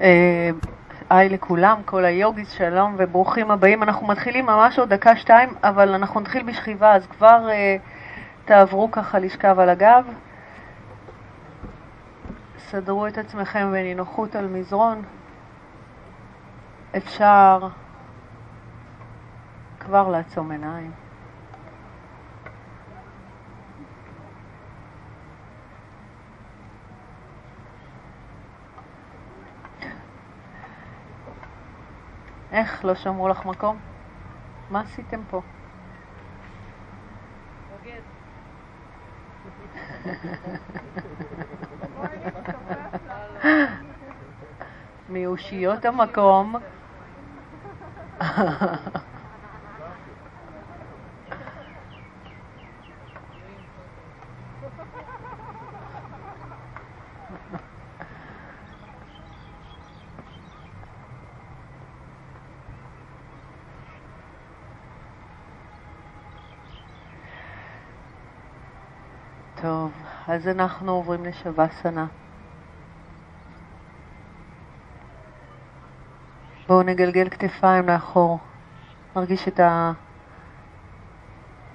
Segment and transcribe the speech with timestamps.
[0.00, 0.50] אה,
[1.10, 3.82] היי לכולם, כל היוגיס, שלום וברוכים הבאים.
[3.82, 7.80] אנחנו מתחילים ממש עוד דקה-שתיים, אבל אנחנו נתחיל בשכיבה, אז כבר uh,
[8.44, 10.04] תעברו ככה לשכב על הגב.
[12.58, 15.02] סדרו את עצמכם בנינוחות על מזרון.
[16.96, 17.68] אפשר
[19.80, 21.05] כבר לעצום עיניים.
[32.52, 33.78] איך לא שמרו לך מקום?
[34.70, 35.40] מה עשיתם פה?
[45.08, 46.56] מאושיות המקום
[69.62, 69.92] טוב,
[70.36, 72.06] אז אנחנו עוברים לשווסנה.
[76.66, 78.38] בואו נגלגל כתפיים לאחור.
[79.16, 79.60] נרגיש את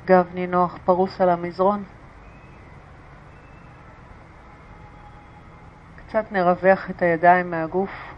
[0.05, 1.83] הגב נינוח פרוס על המזרון.
[5.95, 8.13] קצת נרווח את הידיים מהגוף.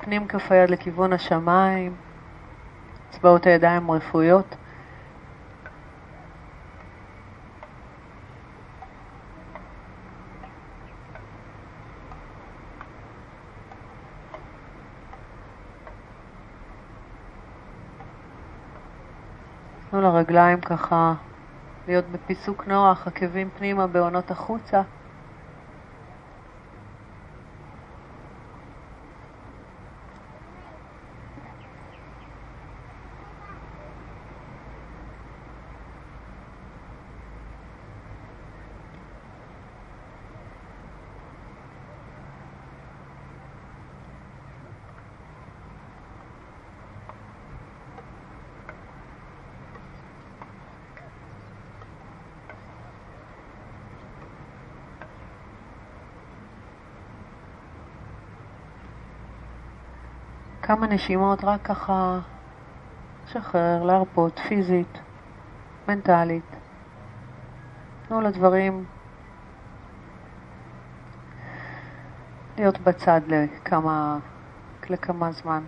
[0.00, 1.96] פנים כף היד לכיוון השמיים.
[3.10, 4.56] אצבעות הידיים רפויות.
[20.28, 21.14] תנו לרגליים ככה
[21.86, 24.82] להיות בפיסוק נוח, עקבים פנימה, בעונות החוצה.
[60.68, 62.18] כמה נשימות, רק ככה
[63.24, 64.98] לשחרר, להרפות, פיזית,
[65.88, 66.44] מנטלית.
[68.08, 68.84] תנו לדברים
[72.58, 74.18] להיות בצד לכמה,
[74.90, 75.64] לכמה זמן.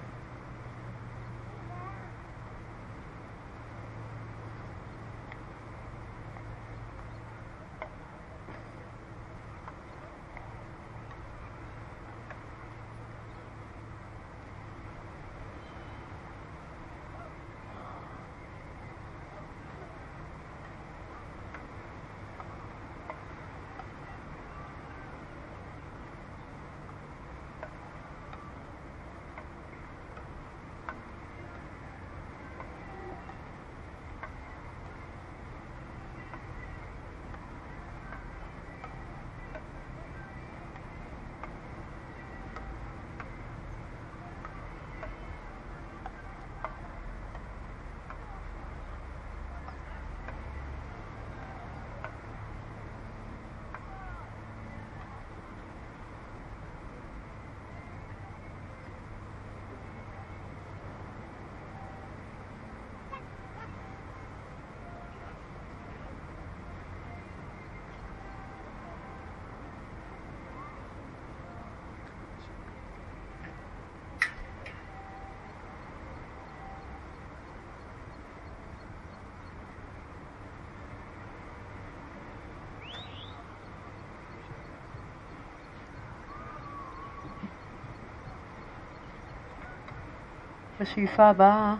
[90.80, 91.74] בשאיפה הבאה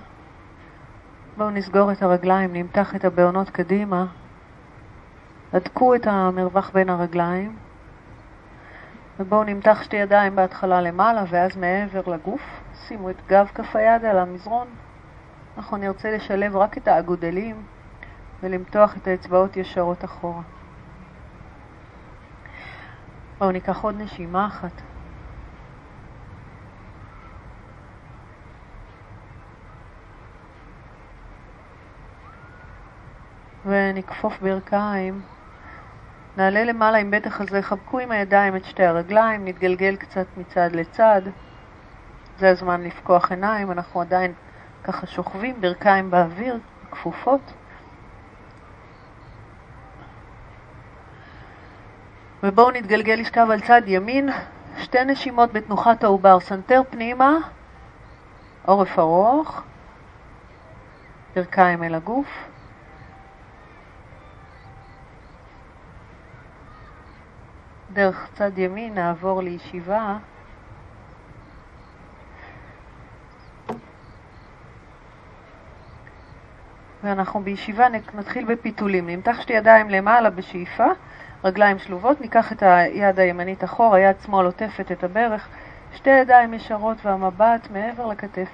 [1.37, 4.07] בואו נסגור את הרגליים, נמתח את הבעונות קדימה,
[5.53, 7.57] הדקו את המרווח בין הרגליים
[9.21, 12.41] ובואו נמתח שתי ידיים בהתחלה למעלה ואז מעבר לגוף,
[12.75, 14.69] שימו את גב כף היד על המזרון.
[15.57, 17.63] אנחנו נרצה לשלב רק את האגודלים
[18.43, 20.43] ולמתוח את האצבעות ישרות אחורה.
[23.39, 24.90] בואו ניקח עוד נשימה אחת.
[34.01, 35.21] ונכפוף ברכיים,
[36.37, 41.23] נעלה למעלה עם בית החזה, חבקו עם הידיים את שתי הרגליים, נתגלגל קצת מצד לצד.
[42.39, 44.33] זה הזמן לפקוח עיניים, אנחנו עדיין
[44.85, 46.59] ככה שוכבים, ברכיים באוויר,
[46.91, 47.41] כפופות.
[52.43, 54.29] ובואו נתגלגל לשכב על צד ימין,
[54.79, 57.37] שתי נשימות בתנוחת העובר, סנטר פנימה,
[58.67, 59.63] עורף ארוך,
[61.37, 62.50] ברכיים אל הגוף.
[67.93, 70.17] דרך צד ימין נעבור לישיבה.
[77.03, 79.11] ואנחנו בישיבה נתחיל בפיתולים.
[79.11, 80.87] נמתח שתי ידיים למעלה בשאיפה,
[81.45, 85.49] רגליים שלובות, ניקח את היד הימנית אחורה, יד שמאל עוטפת את הברך,
[85.95, 88.49] שתי ידיים ישרות והמבט מעבר לכתף.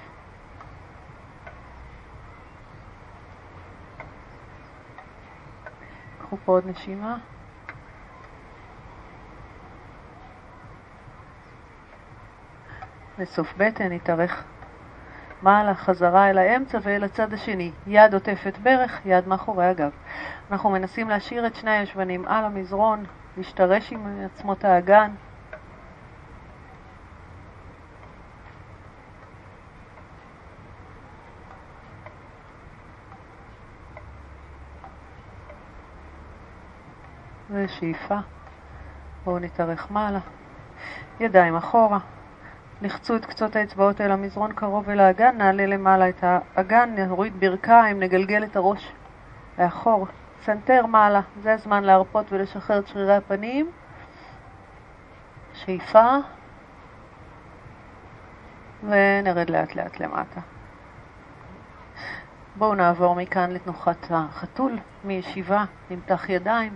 [6.21, 7.17] קחו פה עוד נשימה.
[13.19, 14.43] לסוף בטן, נתארך
[15.41, 17.71] מעלה, חזרה אל האמצע ואל הצד השני.
[17.87, 19.91] יד עוטפת ברך, יד מאחורי הגב.
[20.51, 23.03] אנחנו מנסים להשאיר את שני הישבנים על המזרון,
[23.37, 25.11] להשתרש עם עצמות האגן.
[37.49, 38.17] ושאיפה.
[39.25, 40.19] בואו נתארך מעלה.
[41.19, 41.99] ידיים אחורה.
[42.81, 47.99] לחצו את קצות האצבעות אל המזרון קרוב אל האגן, נעלה למעלה את האגן, נוריד ברכיים,
[47.99, 48.91] נגלגל את הראש
[49.59, 50.07] לאחור.
[50.41, 53.71] סנטר מעלה, זה הזמן להרפות ולשחרר את שרירי הפנים.
[55.53, 56.17] שאיפה,
[58.83, 60.41] ונרד לאט לאט למטה.
[62.55, 66.75] בואו נעבור מכאן לתנוחת החתול, מישיבה, נמתח ידיים,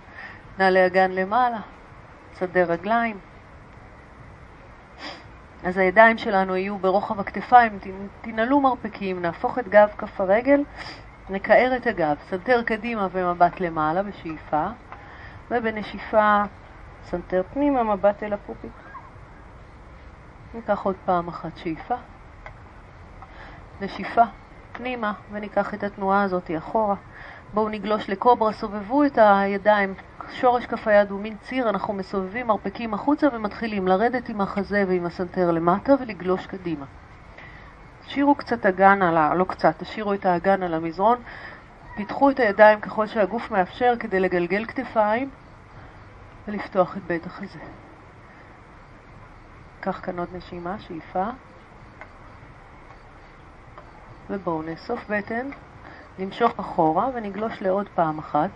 [0.59, 1.59] נעלה אגן למעלה,
[2.33, 3.30] סדר רגליים.
[5.63, 7.79] אז הידיים שלנו יהיו ברוחב הכתפיים,
[8.21, 10.63] תנעלו מרפקים, נהפוך את גב כף הרגל,
[11.29, 14.67] נקער את הגב, סנטר קדימה ומבט למעלה בשאיפה,
[15.51, 16.43] ובנשיפה
[17.03, 18.71] סנטר פנימה, מבט אל הפופיק.
[20.53, 21.95] ניקח עוד פעם אחת שאיפה,
[23.81, 24.23] נשיפה
[24.71, 26.95] פנימה, וניקח את התנועה הזאת אחורה.
[27.53, 29.93] בואו נגלוש לקוברה, סובבו את הידיים,
[30.33, 35.05] שורש כף היד הוא מין ציר, אנחנו מסובבים מרפקים החוצה ומתחילים לרדת עם החזה ועם
[35.05, 36.85] הסנטר למטה ולגלוש קדימה.
[38.05, 39.33] תשאירו קצת אגן על ה...
[39.33, 41.17] לא קצת, תשאירו את האגן על המזרון,
[41.95, 45.29] פיתחו את הידיים ככל שהגוף מאפשר כדי לגלגל כתפיים
[46.47, 47.59] ולפתוח את בית החזה.
[49.79, 51.25] קח כאן עוד נשימה, שאיפה.
[54.29, 55.49] ובואו נאסוף בטן.
[56.19, 58.49] נמשוך אחורה ונגלוש לעוד פעם אחת.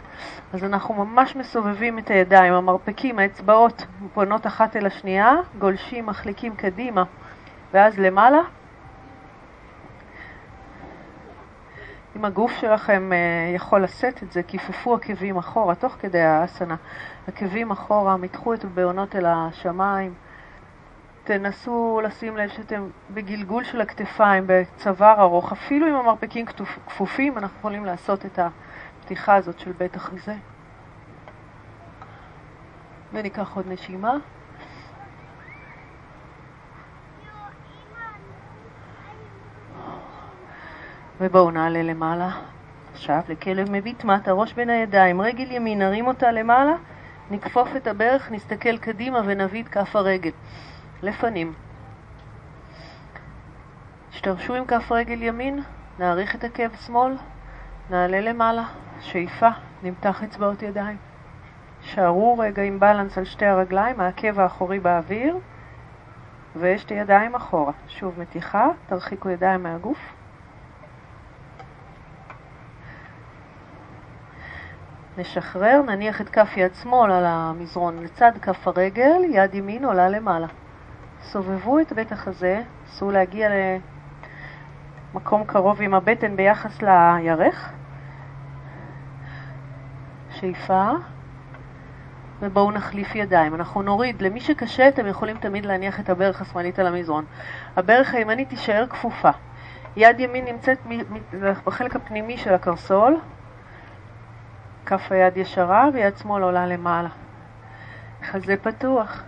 [0.53, 7.03] אז אנחנו ממש מסובבים את הידיים, המרפקים, האצבעות פונות אחת אל השנייה, גולשים, מחליקים קדימה,
[7.73, 8.39] ואז למעלה.
[12.15, 16.75] אם הגוף שלכם uh, יכול לשאת את זה, כיפפו עקבים אחורה, תוך כדי האסנה.
[17.27, 20.13] עקבים אחורה, מתחו את הבעונות אל השמיים.
[21.25, 26.45] תנסו לשים לב שאתם בגלגול של הכתפיים, בצוואר ארוך, אפילו אם המרפקים
[26.87, 30.35] כפופים, אנחנו יכולים לעשות את הפתיחה הזאת של בית החזה.
[33.13, 34.17] וניקח עוד נשימה.
[41.21, 42.29] ובואו נעלה למעלה.
[42.93, 46.73] עכשיו לכלב מביט מטה, ראש בין הידיים, רגל ימין, נרים אותה למעלה,
[47.31, 50.31] נכפוף את הברך, נסתכל קדימה ונביא את כף הרגל.
[51.03, 51.53] לפנים.
[54.09, 55.63] השתרשו עם כף רגל ימין,
[55.99, 57.15] נעריך את עקב שמאל,
[57.89, 58.63] נעלה למעלה,
[58.99, 59.49] שאיפה,
[59.83, 60.97] נמתח אצבעות ידיים.
[61.81, 65.37] שערו רגע עם בלנס על שתי הרגליים, העקב האחורי באוויר,
[66.55, 67.73] ושתי ידיים אחורה.
[67.87, 70.13] שוב מתיחה, תרחיקו ידיים מהגוף.
[75.17, 80.47] נשחרר, נניח את כף יד שמאל על המזרון לצד כף הרגל, יד ימין עולה למעלה.
[81.31, 83.49] סובבו את בית החזה, נסו להגיע
[85.13, 87.71] למקום קרוב עם הבטן ביחס לירך.
[90.31, 90.91] שאיפה.
[92.41, 93.55] ובואו נחליף ידיים.
[93.55, 97.25] אנחנו נוריד, למי שקשה אתם יכולים תמיד להניח את הברך השמאלית על המזרון.
[97.75, 99.31] הברך הימנית תישאר כפופה.
[99.95, 100.77] יד ימין נמצאת
[101.65, 103.19] בחלק הפנימי של הקרסול,
[104.85, 107.09] כף היד ישרה ויד שמאל עולה למעלה.
[108.23, 109.23] חזה פתוח.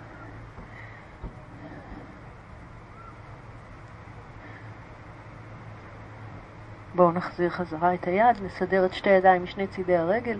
[6.97, 10.39] בואו נחזיר חזרה את היד, נסדר את שתי ידיים משני צידי הרגל,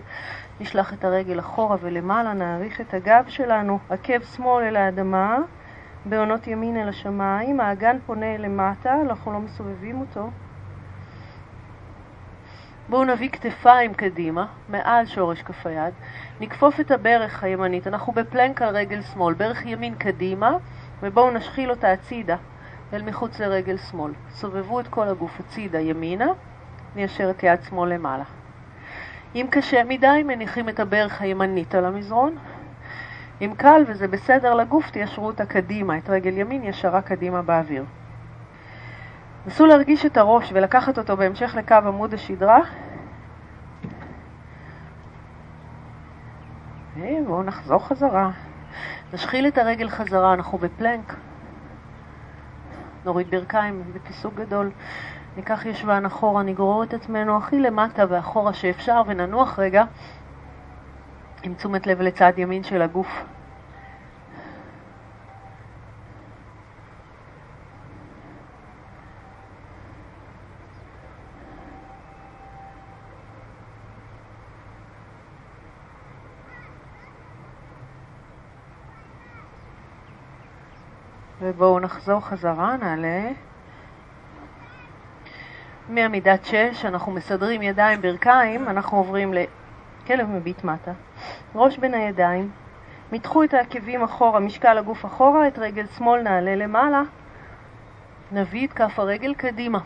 [0.60, 5.38] נשלח את הרגל אחורה ולמעלה, נעריך את הגב שלנו, עקב שמאל אל האדמה,
[6.04, 10.30] בעונות ימין אל השמיים, האגן פונה למטה, אנחנו לא מסובבים אותו.
[12.88, 15.94] בואו נביא כתפיים קדימה, מעל שורש כף היד,
[16.40, 20.56] נכפוף את הברך הימנית, אנחנו בפלנק על רגל שמאל, ברך ימין קדימה,
[21.02, 22.36] ובואו נשחיל אותה הצידה,
[22.92, 24.12] אל מחוץ לרגל שמאל.
[24.30, 26.26] סובבו את כל הגוף הצידה ימינה,
[26.96, 28.24] ניישר את יד שמאל למעלה.
[29.34, 32.36] אם קשה מדי, מניחים את הברך הימנית על המזרון.
[33.40, 37.84] אם קל וזה בסדר לגוף, תיישרו אותה קדימה, את רגל ימין ישרה קדימה באוויר.
[39.46, 42.60] נסו להרגיש את הראש ולקחת אותו בהמשך לקו עמוד השדרה.
[47.26, 48.30] בואו נחזור חזרה.
[49.12, 51.14] נשחיל את הרגל חזרה, אנחנו בפלנק.
[53.04, 54.70] נוריד ברכיים בפיסוק גדול.
[55.36, 59.84] ניקח ישבן אחורה, נגרור את עצמנו הכי למטה ואחורה שאפשר וננוח רגע
[61.42, 63.24] עם תשומת לב לצד ימין של הגוף.
[81.48, 83.28] ובואו נחזור חזרה, נעלה.
[85.88, 90.92] מעמידת שש, אנחנו מסדרים ידיים, ברכיים, אנחנו עוברים לכלב מביט מטה.
[91.54, 92.50] ראש בין הידיים,
[93.12, 97.02] מתחו את העקבים אחורה, משקל הגוף אחורה, את רגל שמאל נעלה למעלה,
[98.32, 99.78] נביא את כף הרגל קדימה.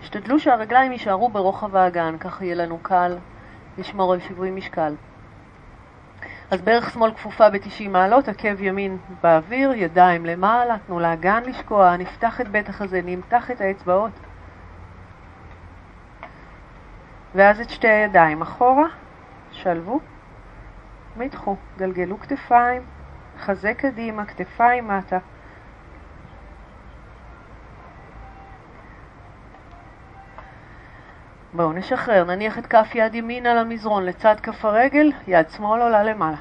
[0.00, 3.16] השתדלו שהרגליים יישארו ברוחב האגן, ככה יהיה לנו קל
[3.78, 4.94] לשמור על שיווי משקל.
[6.50, 12.40] אז ברך שמאל כפופה ב-90 מעלות, עקב ימין באוויר, ידיים למעלה, תנו לאגן לשקוע, נפתח
[12.40, 14.10] את בית החזה, נמתח את האצבעות.
[17.34, 18.86] ואז את שתי הידיים אחורה,
[19.50, 20.00] שלבו,
[21.16, 22.82] מתחו, גלגלו כתפיים,
[23.38, 25.18] חזה קדימה, כתפיים מטה.
[31.54, 36.02] בואו נשחרר, נניח את כף יד ימין על המזרון לצד כף הרגל, יד שמאל עולה
[36.02, 36.36] למעלה.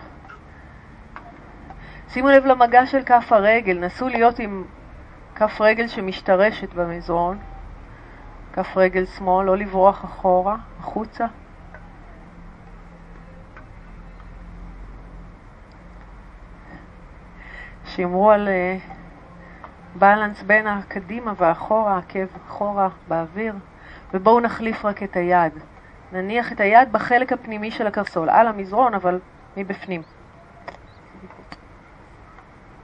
[2.09, 4.63] שימו לב למגע של כף הרגל, נסו להיות עם
[5.35, 7.37] כף רגל שמשתרשת במזרון,
[8.53, 11.25] כף רגל שמאל, לא לברוח אחורה, החוצה.
[17.85, 18.49] שימרו על
[19.95, 23.53] בלנס בין הקדימה והאחורה, עקב אחורה באוויר.
[24.13, 25.53] ובואו נחליף רק את היד.
[26.11, 29.19] נניח את היד בחלק הפנימי של הקרסול, על המזרון, אבל
[29.57, 30.01] מבפנים.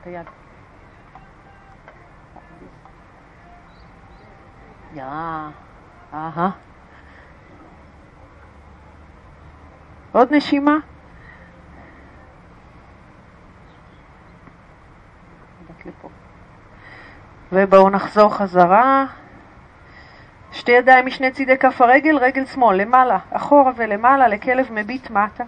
[0.02, 0.26] את היד.
[4.94, 5.04] יא,
[6.14, 6.50] אהה.
[10.12, 10.78] עוד נשימה.
[17.52, 19.06] ובואו נחזור חזרה.
[20.56, 25.44] שתי ידיים משני צידי כף הרגל, רגל שמאל, למעלה, אחורה ולמעלה, לכלב מביט מטה.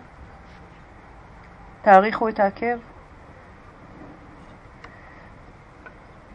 [1.81, 2.77] תאריכו את העקב.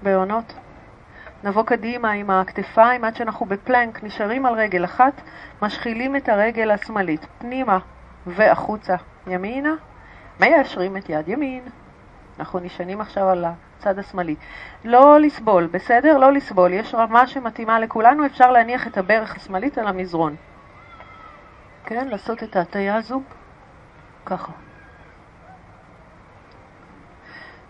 [0.03, 0.55] בעונות.
[1.45, 5.23] נבוא קדימה עם הכתפיים עד שאנחנו בפלנק, נשארים על רגל אחת,
[5.63, 7.79] משחילים את הרגל השמאלית פנימה
[8.27, 9.75] והחוצה ימינה,
[10.41, 11.65] מיישרים את יד ימין.
[12.43, 14.37] אנחנו נשענים עכשיו על הצד השמאלי.
[14.85, 16.19] לא לסבול, בסדר?
[16.19, 16.73] לא לסבול.
[16.73, 20.37] יש רמה שמתאימה לכולנו, אפשר להניח את הברך השמאלית על המזרון.
[21.85, 23.23] כן, לעשות את ההטייה הזו
[24.27, 24.53] ככה.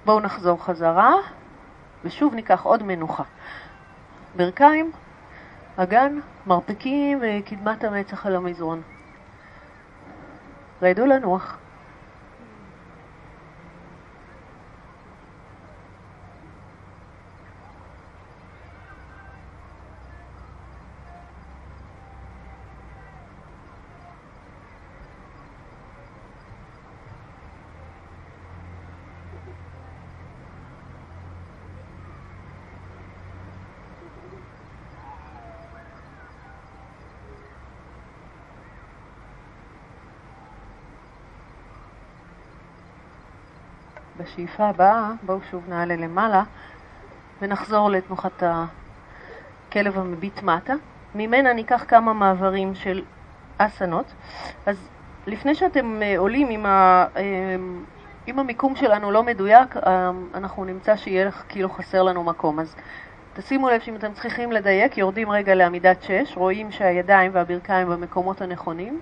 [0.04, 1.14] בואו נחזור חזרה,
[2.04, 3.24] ושוב ניקח עוד מנוחה.
[4.36, 4.92] ברכיים,
[5.76, 8.82] אגן, מרפקים וקדמת המצח על המזרון.
[10.82, 11.61] רדו לנוח.
[44.32, 46.42] בשאיפה הבאה, בואו שוב נעלה למעלה
[47.42, 50.74] ונחזור לתנוחת הכלב המביט מטה.
[51.14, 53.02] ממנה ניקח כמה מעברים של
[53.58, 54.06] אסנות.
[54.66, 54.88] אז
[55.26, 57.22] לפני שאתם אה, עולים, אם, ה, אה,
[58.28, 62.60] אם המיקום שלנו לא מדויק, אה, אנחנו נמצא שיהיה כאילו חסר לנו מקום.
[62.60, 62.76] אז
[63.34, 69.00] תשימו לב שאם אתם צריכים לדייק, יורדים רגע לעמידת 6, רואים שהידיים והברכיים במקומות הנכונים,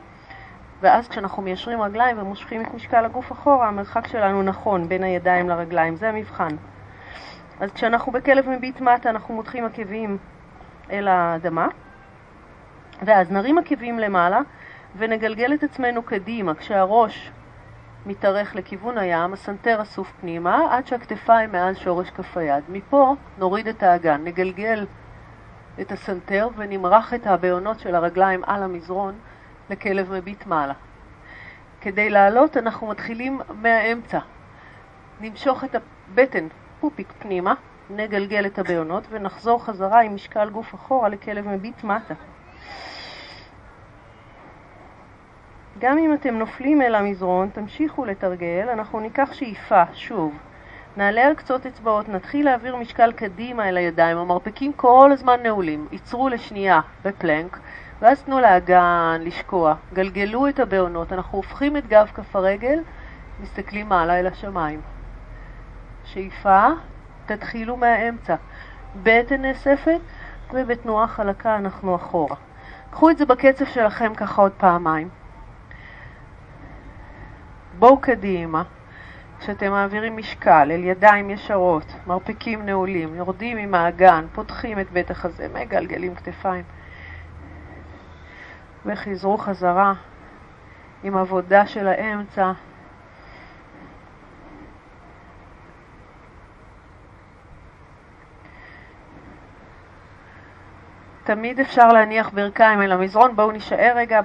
[0.81, 5.97] ואז כשאנחנו מיישרים רגליים ומושכים את משקל הגוף אחורה, המרחק שלנו נכון בין הידיים לרגליים,
[5.97, 6.57] זה המבחן.
[7.61, 10.19] אז כשאנחנו בכלב מביט מטה, אנחנו מותחים עקבים
[10.91, 11.69] אל האדמה,
[13.03, 14.41] ואז נרים עקבים למעלה
[14.97, 17.31] ונגלגל את עצמנו קדימה, כשהראש
[18.07, 22.65] מתארך לכיוון הים, הסנטר אסוף פנימה, עד שהכתפיים מעל שורש כף היד.
[22.69, 24.87] מפה נוריד את האגן, נגלגל
[25.81, 29.15] את הסנטר ונמרח את הבעונות של הרגליים על המזרון
[29.71, 30.75] לכלב מביט מעלה.
[31.81, 34.19] כדי לעלות אנחנו מתחילים מהאמצע.
[35.21, 36.47] נמשוך את הבטן,
[36.81, 37.55] פופיק פנימה,
[37.91, 42.15] נגלגל את הבעונות ונחזור חזרה עם משקל גוף אחורה לכלב מביט מטה.
[45.79, 50.39] גם אם אתם נופלים אל המזרון, תמשיכו לתרגל, אנחנו ניקח שאיפה, שוב.
[50.97, 56.29] נעלה על קצות אצבעות, נתחיל להעביר משקל קדימה אל הידיים, המרפקים כל הזמן נעולים, ייצרו
[56.29, 57.59] לשנייה בפלנק,
[58.01, 62.79] ואז תנו לאגן לשקוע, גלגלו את הבעונות, אנחנו הופכים את גב כף הרגל,
[63.41, 64.81] מסתכלים מעלה אל השמיים.
[66.05, 66.67] שאיפה,
[67.27, 68.35] תתחילו מהאמצע.
[69.03, 70.01] בטן נאספת,
[70.53, 72.37] ובתנועה חלקה אנחנו אחורה.
[72.91, 75.09] קחו את זה בקצב שלכם ככה עוד פעמיים.
[77.79, 78.63] בואו קדימה,
[79.41, 85.47] כשאתם מעבירים משקל אל ידיים ישרות, מרפקים נעולים, יורדים עם האגן, פותחים את בית החזה,
[85.55, 86.65] מגלגלים כתפיים.
[88.87, 89.93] וחזרו חזרה
[91.03, 92.53] עם עבודה של האמצע.
[101.25, 104.21] תמיד אפשר להניח ברכיים אל המזרון, בואו נשאר רגע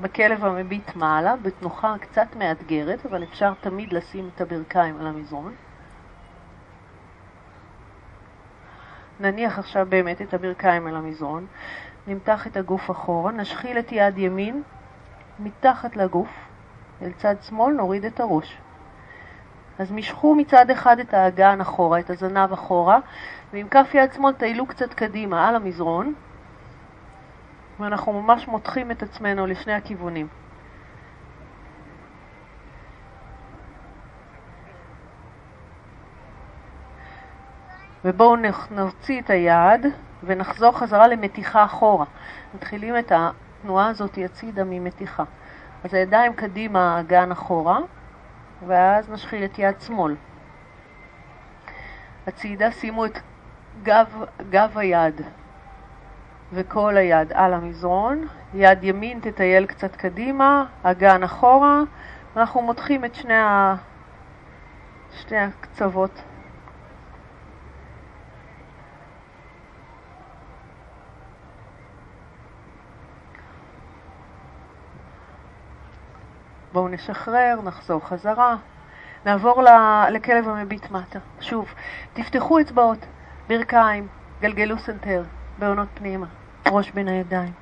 [0.00, 5.54] בכלב המביט מעלה, בתנוחה קצת מאתגרת, אבל אפשר תמיד לשים את הברכיים על המזרון.
[9.20, 11.46] נניח עכשיו באמת את הברכיים על המזרון,
[12.10, 14.62] נמתח את הגוף אחורה, נשחיל את יד ימין
[15.38, 16.28] מתחת לגוף,
[17.02, 18.58] אל צד שמאל נוריד את הראש.
[19.78, 22.98] אז משכו מצד אחד את האגן אחורה, את הזנב אחורה,
[23.52, 26.14] ועם כף יד שמאל טיילו קצת קדימה על המזרון,
[27.80, 30.26] ואנחנו ממש מותחים את עצמנו לשני הכיוונים.
[38.04, 38.36] ובואו
[38.70, 39.86] נוציא את היד
[40.22, 42.04] ונחזור חזרה למתיחה אחורה.
[42.54, 45.24] מתחילים את התנועה הזאת הצידה ממתיחה.
[45.84, 47.78] אז הידיים קדימה, אגן אחורה,
[48.66, 50.16] ואז נשחיל את יד שמאל.
[52.26, 53.18] הצידה שימו את
[53.82, 55.20] גב, גב היד
[56.52, 61.80] וכל היד על המזרון, יד ימין תטייל קצת קדימה, אגן אחורה,
[62.36, 63.74] ואנחנו מותחים את שני, ה...
[65.10, 66.22] שני הקצוות.
[76.72, 78.56] בואו נשחרר, נחזור חזרה.
[79.26, 79.62] נעבור
[80.10, 81.18] לכלב המביט מטה.
[81.40, 81.74] שוב,
[82.12, 83.06] תפתחו אצבעות,
[83.48, 84.08] ברכיים,
[84.40, 85.22] גלגלו סנטר,
[85.58, 86.26] בהונות פנימה.
[86.70, 87.52] ראש בין הידיים.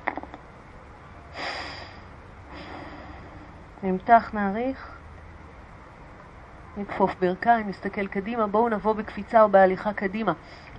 [3.83, 4.95] נמתח, נעריך,
[6.77, 10.33] נכפוף ברכיים, נסתכל קדימה, בואו נבוא בקפיצה או בהליכה קדימה,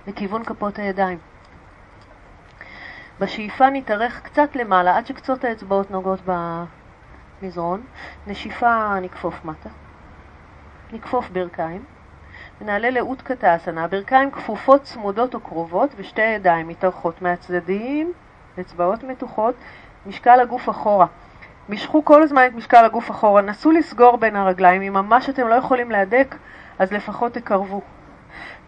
[0.07, 1.17] לכיוון כפות הידיים.
[3.19, 6.19] בשאיפה נתארך קצת למעלה, עד שקצות האצבעות נוגעות
[7.41, 7.81] במזרון.
[8.27, 9.69] נשיפה נכפוף מטה,
[10.93, 11.83] נכפוף ברכיים.
[12.61, 18.13] ונעלה לאות קטסנה, הברכיים כפופות, צמודות או קרובות, ושתי הידיים מתארכות מהצדדים,
[18.59, 19.55] אצבעות מתוחות,
[20.05, 21.05] משקל הגוף אחורה.
[21.69, 25.55] משכו כל הזמן את משקל הגוף אחורה, נסו לסגור בין הרגליים, אם ממש אתם לא
[25.55, 26.35] יכולים להדק,
[26.79, 27.81] אז לפחות תקרבו.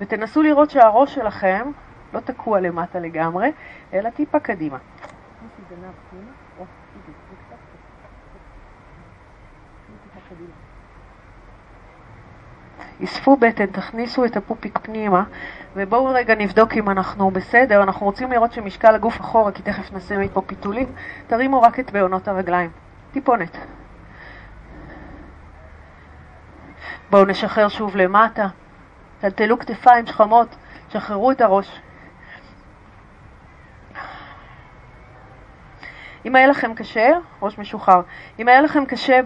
[0.02, 1.72] ותנסו לראות שהראש שלכם
[2.14, 3.52] לא תקוע למטה לגמרי,
[3.94, 4.78] אלא טיפה קדימה.
[13.04, 15.24] אספו בטן, תכניסו את הפופיק פנימה,
[15.76, 17.84] ובואו רגע נבדוק אם אנחנו בסדר.
[17.84, 20.88] אנחנו רוצים לראות שמשקל הגוף אחורה, כי תכף נעשה מפה פיתולים.
[21.28, 22.70] תרימו רק את בעונות הרגליים.
[23.12, 23.58] טיפונת.
[27.10, 28.48] בואו נשחרר שוב למטה.
[29.20, 30.56] טלטלו כתפיים שכמות,
[30.90, 31.82] שחררו את הראש.
[36.26, 37.10] אם היה לכם קשה,
[37.42, 38.02] ראש משוחרר,
[38.40, 39.20] אם היה לכם קשה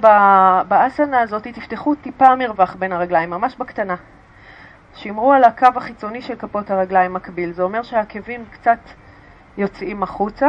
[0.67, 3.95] באסנה הזאת, תפתחו טיפה מרווח בין הרגליים, ממש בקטנה.
[4.95, 8.79] שמרו על הקו החיצוני של כפות הרגליים מקביל, זה אומר שהעקבים קצת
[9.57, 10.47] יוצאים החוצה.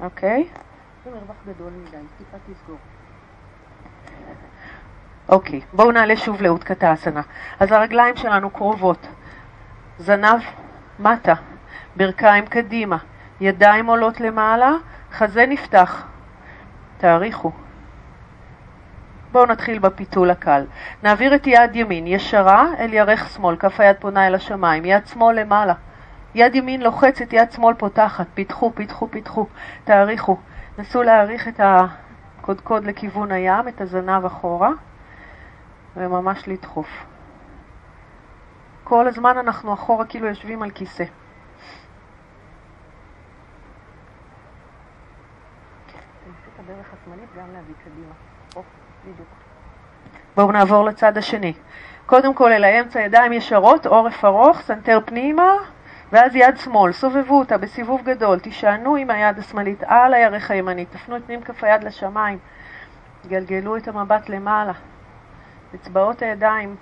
[0.00, 0.48] אוקיי?
[1.04, 2.76] זה מרווח גדול מדי, טיפה תסגור.
[5.28, 7.22] אוקיי, בואו נעלה שוב לאות קטסנה.
[7.60, 9.06] אז הרגליים שלנו קרובות.
[9.98, 10.40] זנב
[10.98, 11.34] מטה,
[11.96, 12.96] ברכיים קדימה,
[13.44, 14.72] ידיים עולות למעלה,
[15.12, 16.06] חזה נפתח.
[16.98, 17.52] תאריכו.
[19.32, 20.64] בואו נתחיל בפיתול הקל.
[21.02, 25.40] נעביר את יד ימין ישרה אל ירך שמאל, כף היד פונה אל השמיים, יד שמאל
[25.40, 25.74] למעלה.
[26.34, 29.46] יד ימין לוחצת, יד שמאל פותחת, פיתחו, פיתחו, פיתחו,
[29.84, 30.36] תאריכו.
[30.78, 34.70] נסו להאריך את הקודקוד לכיוון הים, את הזנב אחורה,
[35.96, 36.88] וממש לדחוף.
[38.84, 41.04] כל הזמן אנחנו אחורה כאילו יושבים על כיסא.
[50.36, 51.52] בואו נעבור לצד השני.
[52.06, 55.52] קודם כל אל האמצע, ידיים ישרות, עורף ארוך, סנטר פנימה,
[56.12, 61.16] ואז יד שמאל, סובבו אותה בסיבוב גדול, תישענו עם היד השמאלית על הירך הימני, תפנו
[61.16, 62.38] את פנים כף היד לשמיים,
[63.26, 64.72] גלגלו את המבט למעלה,
[65.74, 66.76] אצבעות הידיים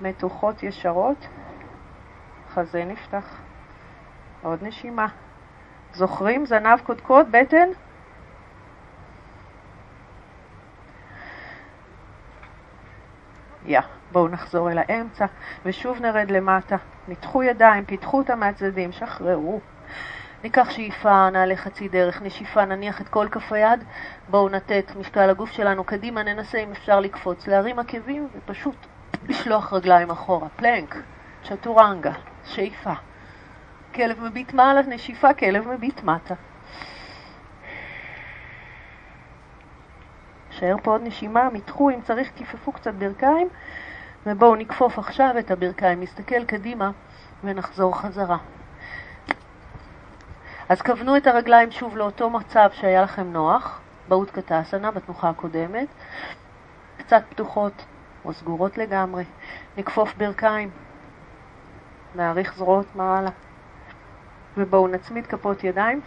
[0.00, 1.26] מתוחות ישרות,
[2.54, 3.36] חזה נפתח,
[4.42, 5.06] עוד נשימה.
[5.92, 6.46] זוכרים?
[6.46, 7.68] זנב קודקוד, בטן?
[13.66, 13.80] יא.
[14.12, 15.26] בואו נחזור אל האמצע,
[15.64, 16.76] ושוב נרד למטה.
[17.08, 19.60] ניתחו ידיים, פיתחו אותם מהצדדים, שחררו.
[20.44, 23.84] ניקח שאיפה, נעלה חצי דרך, נשיפה, נניח את כל כף היד,
[24.28, 28.76] בואו נתת משקל הגוף שלנו קדימה, ננסה אם אפשר לקפוץ, להרים עקבים ופשוט
[29.28, 30.48] לשלוח רגליים אחורה.
[30.56, 30.96] פלנק,
[31.44, 32.12] צ'טורנגה,
[32.44, 32.92] שאיפה.
[33.94, 36.34] כלב מביט מעלה, נשיפה, כלב מביט מטה.
[40.60, 43.48] נשאר פה עוד נשימה, מתחו, אם צריך כיפפו קצת ברכיים,
[44.26, 46.90] ובואו נכפוף עכשיו את הברכיים, נסתכל קדימה
[47.44, 48.36] ונחזור חזרה.
[50.68, 55.88] אז כוונו את הרגליים שוב לאותו מצב שהיה לכם נוח, באות קטסנה בתנוחה הקודמת,
[56.98, 57.84] קצת פתוחות
[58.24, 59.24] או סגורות לגמרי.
[59.78, 60.70] נכפוף ברכיים,
[62.14, 63.30] נאריך זרועות מעלה,
[64.56, 66.00] ובואו נצמיד כפות ידיים.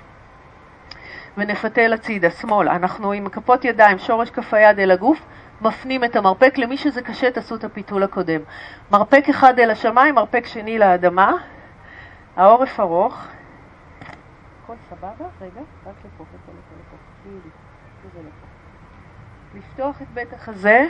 [1.38, 2.76] ונפתל הצידה, שמאלה.
[2.76, 5.26] אנחנו עם כפות ידיים, שורש כף היד אל הגוף,
[5.62, 6.58] מפנים את המרפק.
[6.58, 8.42] למי שזה קשה, תעשו את הפיתול הקודם.
[8.92, 11.32] מרפק אחד אל השמיים, מרפק שני לאדמה.
[12.36, 13.28] העורף ארוך.
[14.64, 15.26] הכל סבבה?
[15.42, 16.98] רגע, רק לפה, לפה, לפה, לפה.
[17.26, 18.54] לפה.
[19.54, 20.86] לפתוח את בית החזה.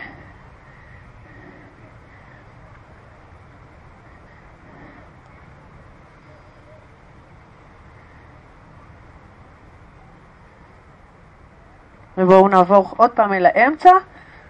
[12.17, 13.91] ובואו נעבור עוד פעם אל האמצע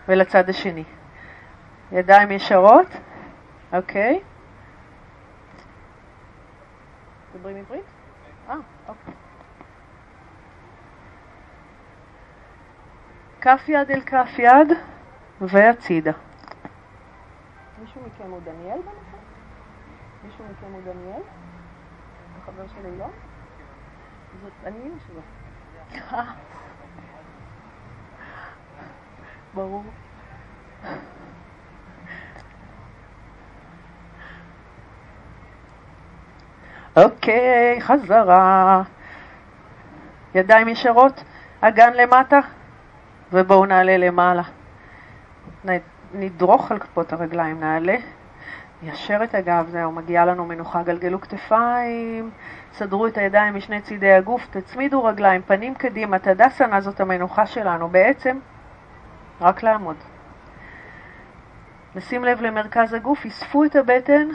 [0.07, 0.83] ולצד השני.
[1.91, 2.87] ידיים ישרות,
[3.73, 4.21] אוקיי.
[7.35, 7.83] מדברים עברית?
[8.49, 8.55] אה,
[8.87, 9.13] אוקיי.
[13.41, 14.67] כף יד אל כף יד
[15.41, 16.11] והצידה.
[17.81, 19.17] מישהו מכם הוא דניאל בנושא?
[20.23, 21.21] מישהו מכם הוא דניאל?
[22.41, 23.11] החבר של אילון?
[24.41, 25.21] זאת אני אמא שלו.
[29.53, 29.83] ברור.
[36.95, 38.81] אוקיי, חזרה.
[40.35, 41.23] ידיים ישרות,
[41.61, 42.39] אגן למטה,
[43.33, 44.43] ובואו נעלה למעלה.
[46.13, 47.95] נדרוך על כפות הרגליים, נעלה,
[48.83, 52.31] יישר את הגב, זהו, מגיעה לנו מנוחה, גלגלו כתפיים,
[52.73, 57.89] סדרו את הידיים משני צידי הגוף, תצמידו רגליים, פנים קדימה, תדסנה זאת המנוחה שלנו.
[57.89, 58.39] בעצם
[59.41, 59.95] רק לעמוד.
[61.95, 64.27] נשים לב למרכז הגוף, אספו את הבטן,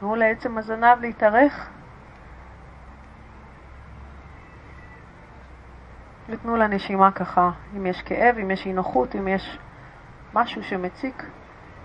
[0.00, 1.70] תנו לעצם הזנב להתארך.
[6.28, 9.58] ותנו לנשימה ככה, אם יש כאב, אם יש אי נוחות, אם יש
[10.34, 11.26] משהו שמציק,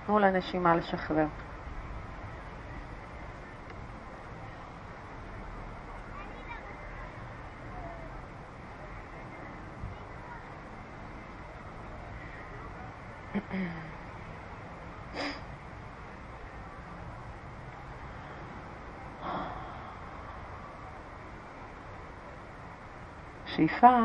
[0.06, 1.28] תנו לנשימה לשחרר.
[23.60, 24.00] שאיפה,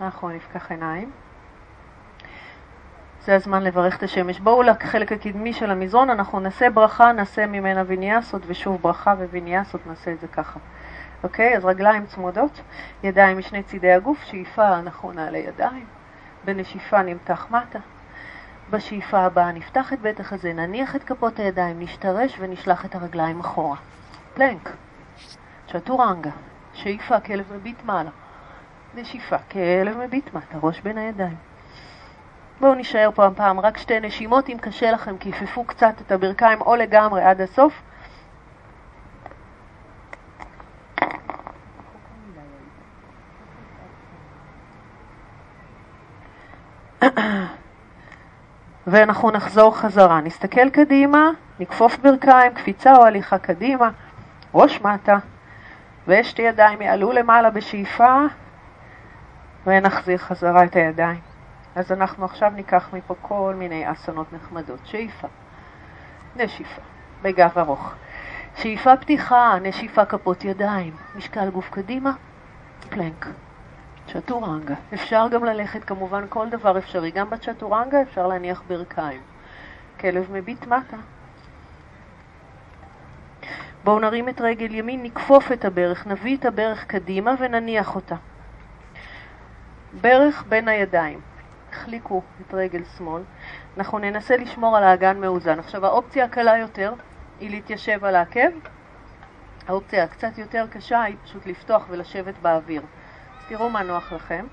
[0.00, 1.10] אנחנו נפקח עיניים.
[3.24, 4.40] זה הזמן לברך את השמש.
[4.40, 10.12] בואו לחלק הקדמי של המזרון, אנחנו נעשה ברכה, נעשה ממנה ויניאסות, ושוב ברכה וויניאסות, נעשה
[10.12, 10.58] את זה ככה.
[11.22, 11.56] אוקיי?
[11.56, 12.60] אז רגליים צמודות,
[13.02, 15.86] ידיים משני צידי הגוף, שאיפה אנחנו נעלה ידיים,
[16.44, 17.78] בנשיפה נמתח מטה.
[18.70, 23.76] בשאיפה הבאה נפתח את בית החזה, נניח את כפות הידיים, נשתרש ונשלח את הרגליים אחורה.
[24.34, 24.70] פלנק,
[25.66, 26.30] צ'טורנגה,
[26.72, 28.10] שאיפה, כלב מביט מעלה.
[29.00, 31.36] נשיפה, כלב מביט מטה, ראש בין הידיים.
[32.60, 36.76] בואו נישאר פעם פעם, רק שתי נשימות, אם קשה לכם, כיפפו קצת את הברכיים או
[36.76, 37.82] לגמרי עד הסוף.
[48.86, 50.20] ואנחנו נחזור חזרה.
[50.20, 51.30] נסתכל קדימה,
[51.60, 53.90] נכפוף ברכיים, קפיצה או הליכה קדימה,
[54.54, 55.18] ראש מטה,
[56.08, 58.26] ושתי ידיים יעלו למעלה בשאיפה
[59.66, 61.20] ונחזיר חזרה את הידיים.
[61.74, 64.78] אז אנחנו עכשיו ניקח מפה כל מיני אסונות נחמדות.
[64.84, 65.28] שאיפה,
[66.36, 66.82] נשיפה,
[67.22, 67.94] בגב ארוך.
[68.56, 72.12] שאיפה פתיחה, נשיפה כפות ידיים, משקל גוף קדימה,
[72.90, 73.26] פלנק.
[74.12, 74.74] צ'טורנגה.
[74.94, 77.10] אפשר גם ללכת, כמובן כל דבר אפשרי.
[77.10, 79.20] גם בצ'טורנגה אפשר להניח ברכיים.
[80.00, 80.96] כלב מביט מטה.
[83.84, 88.16] בואו נרים את רגל ימין, נכפוף את הברך, נביא את הברך קדימה ונניח אותה.
[90.00, 91.20] ברך בין הידיים.
[91.72, 93.22] החליקו את רגל שמאל.
[93.76, 95.58] אנחנו ננסה לשמור על האגן מאוזן.
[95.58, 96.92] עכשיו, האופציה הקלה יותר
[97.40, 98.50] היא להתיישב על העקב.
[99.68, 102.82] האופציה הקצת יותר קשה היא פשוט לפתוח ולשבת באוויר.
[103.48, 104.46] תראו מה נוח לכם.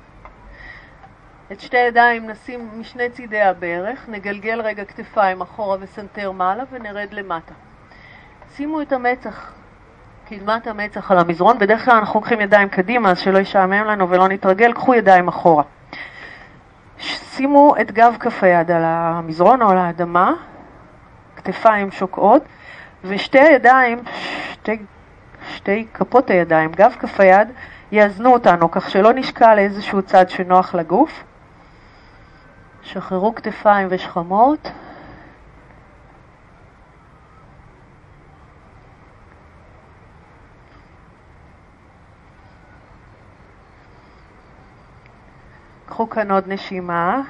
[1.52, 7.54] את שתי הידיים נשים משני צידי הברך, נגלגל רגע כתפיים אחורה וסנטר מעלה ונרד למטה.
[8.56, 9.54] שימו את המצח,
[10.30, 14.28] קדמת המצח על המזרון, בדרך כלל אנחנו לוקחים ידיים קדימה אז שלא ישעמם לנו ולא
[14.28, 15.64] נתרגל, קחו ידיים אחורה.
[17.00, 20.34] שימו את גב כף היד על המזרון או על האדמה,
[21.36, 22.44] כתפיים שוקעות,
[23.04, 24.04] ושתי הידיים,
[24.52, 24.78] שתי,
[25.56, 27.48] שתי כפות הידיים, גב כף היד,
[27.92, 31.24] יאזנו אותנו, כך שלא נשקע לאיזשהו צד שנוח לגוף.
[32.84, 34.72] שחררו כתפיים ושכמות.
[45.96, 47.22] קחו כאן עוד נשימה.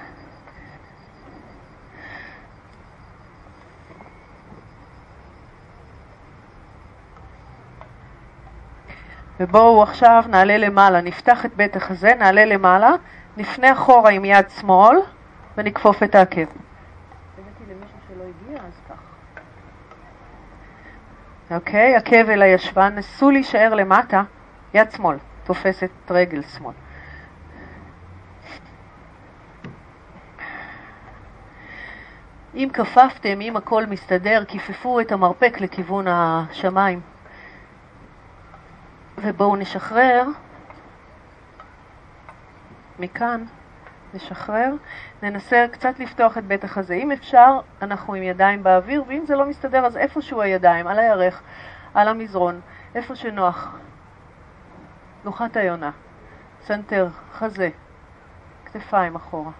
[9.40, 12.92] ובואו עכשיו נעלה למעלה, נפתח את בית החזה, נעלה למעלה,
[13.38, 14.98] נפנה אחורה עם יד שמאל
[15.58, 16.46] ונכפוף את העקב.
[21.52, 24.24] אוקיי, עקב אל הישבן, נסו להישאר למטה,
[24.74, 26.85] יד שמאל, תופסת רגל שמאל.
[32.56, 37.02] אם כפפתם, אם הכל מסתדר, כיפפו את המרפק לכיוון השמיים.
[39.18, 40.24] ובואו נשחרר
[43.00, 43.44] מכאן,
[44.14, 44.74] נשחרר,
[45.24, 46.94] ננסה קצת לפתוח את בית החזה.
[46.94, 51.42] אם אפשר, אנחנו עם ידיים באוויר, ואם זה לא מסתדר, אז איפשהו הידיים, על הירך,
[51.94, 52.62] על המזרון,
[52.96, 53.78] איפה שנוח.
[55.22, 55.92] תנוחת היונה,
[56.62, 57.70] סנטר, חזה,
[58.66, 59.52] כתפיים אחורה.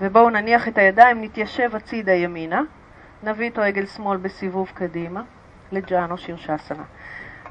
[0.00, 2.62] ובואו נניח את הידיים, נתיישב הצידה ימינה.
[3.22, 5.22] נביא את רגל שמאל בסיבוב קדימה
[5.72, 6.82] לג'אנו שירשאסנה.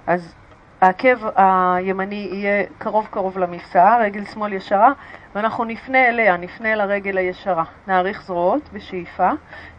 [0.07, 0.35] אז
[0.81, 4.91] העקב הימני יהיה קרוב קרוב למפסעה, רגל שמאל ישרה,
[5.35, 7.63] ואנחנו נפנה אליה, נפנה אל הרגל הישרה.
[7.87, 9.29] נאריך זרועות בשאיפה,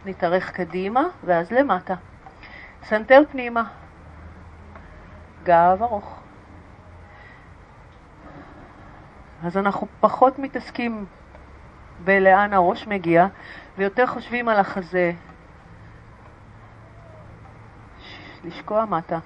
[0.05, 1.95] נתארך קדימה, ואז למטה.
[2.83, 3.63] סנטר פנימה,
[5.43, 6.19] גב ארוך.
[9.43, 11.05] אז אנחנו פחות מתעסקים
[12.03, 13.27] בלאן הראש מגיע,
[13.77, 15.11] ויותר חושבים על החזה,
[18.43, 19.19] לשקוע מטה.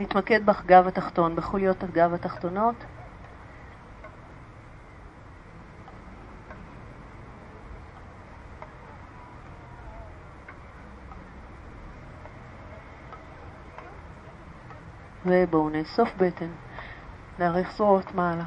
[0.00, 2.84] נתמקד בגב התחתון, בחוליות הגב התחתונות.
[15.26, 16.48] ובואו נאסוף בטן.
[17.38, 18.44] להאריך זרועות מעלה.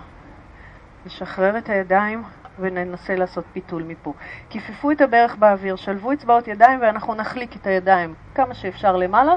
[1.06, 2.24] נשחרר את הידיים
[2.60, 4.14] וננסה לעשות פיתול מפה.
[4.50, 9.34] כיפפו את הברך באוויר, שלבו אצבעות ידיים ואנחנו נחליק את הידיים כמה שאפשר למעלה,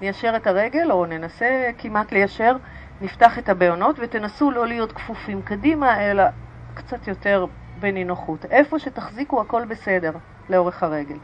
[0.00, 2.56] ניישר את הרגל או ננסה כמעט ליישר,
[3.00, 6.24] נפתח את הבעונות ותנסו לא להיות כפופים קדימה אלא
[6.74, 7.46] קצת יותר
[7.80, 8.44] בנינוחות.
[8.44, 10.12] איפה שתחזיקו הכל בסדר
[10.48, 11.18] לאורך הרגל.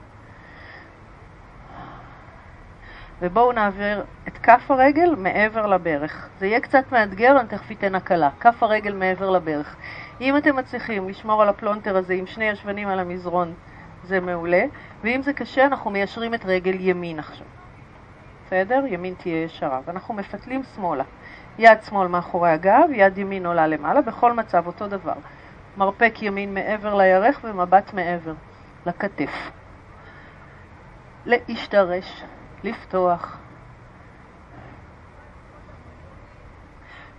[3.22, 6.28] ובואו נעביר את כף הרגל מעבר לברך.
[6.38, 8.30] זה יהיה קצת מאתגר, אני תכף אתן הקלה.
[8.40, 9.76] כף הרגל מעבר לברך.
[10.20, 13.54] אם אתם מצליחים לשמור על הפלונטר הזה עם שני ישבנים על המזרון,
[14.04, 14.64] זה מעולה.
[15.02, 17.46] ואם זה קשה, אנחנו מיישרים את רגל ימין עכשיו.
[18.46, 18.83] בסדר?
[18.87, 19.80] ימין תהיה ישרה.
[19.85, 21.04] ואנחנו מפתלים שמאלה.
[21.59, 25.14] יד שמאל מאחורי הגב, יד ימין עולה למעלה, בכל מצב אותו דבר.
[25.76, 28.33] מרפק ימין מעבר לירך ומבט מעבר
[28.87, 29.50] לכתף.
[31.26, 32.22] להשתרש.
[32.64, 33.38] לפתוח.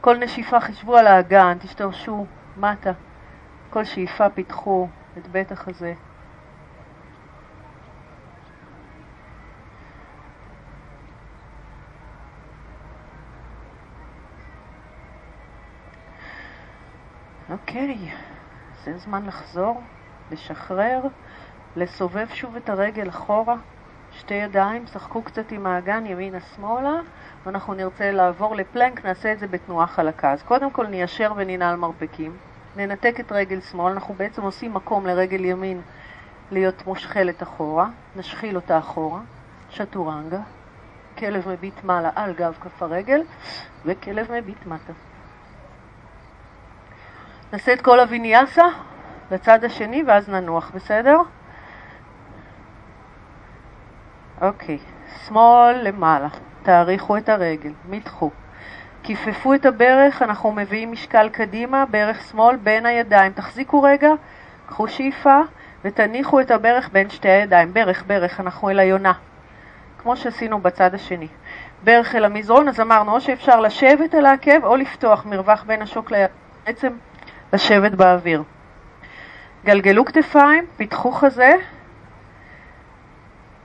[0.01, 2.25] כל נשיפה חשבו על האגן, תשתרשו
[2.57, 2.91] מטה.
[3.69, 5.93] כל שאיפה פיתחו את בית החזה.
[17.49, 18.11] אוקיי,
[18.83, 19.81] זה זמן לחזור,
[20.31, 21.01] לשחרר,
[21.75, 23.55] לסובב שוב את הרגל אחורה.
[24.11, 26.99] שתי ידיים, שחקו קצת עם האגן ימינה-שמאלה,
[27.45, 30.31] ואנחנו נרצה לעבור לפלנק, נעשה את זה בתנועה חלקה.
[30.31, 32.37] אז קודם כל ניישר וננעל מרפקים,
[32.75, 35.81] ננתק את רגל שמאל, אנחנו בעצם עושים מקום לרגל ימין
[36.51, 39.19] להיות מושכלת אחורה, נשחיל אותה אחורה,
[39.69, 40.39] שטורנגה,
[41.17, 43.21] כלב מביט מעלה על גב כף הרגל,
[43.85, 44.93] וכלב מביט מטה.
[47.53, 48.65] נעשה את כל הוויניאסה
[49.31, 51.17] לצד השני ואז ננוח, בסדר?
[54.41, 54.77] אוקיי,
[55.27, 56.27] שמאל למעלה,
[56.63, 58.29] תאריכו את הרגל, מתחו.
[59.03, 63.31] כיפפו את הברך, אנחנו מביאים משקל קדימה, ברך שמאל בין הידיים.
[63.31, 64.09] תחזיקו רגע,
[64.67, 65.39] קחו שאיפה
[65.83, 67.73] ותניחו את הברך בין שתי הידיים.
[67.73, 69.13] ברך, ברך, אנחנו אל היונה,
[69.97, 71.27] כמו שעשינו בצד השני.
[71.83, 76.11] ברך אל המזרון, אז אמרנו או שאפשר לשבת על העקב או לפתוח מרווח בין השוק
[76.11, 76.29] ליד,
[76.65, 76.93] בעצם
[77.53, 78.43] לשבת באוויר.
[79.65, 81.55] גלגלו כתפיים, פיתחו חזה,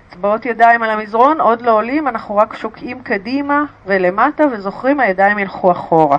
[0.09, 5.73] אצבעות ידיים על המזרון, עוד לא עולים, אנחנו רק שוקעים קדימה ולמטה וזוכרים, הידיים ילכו
[5.73, 6.19] אחורה.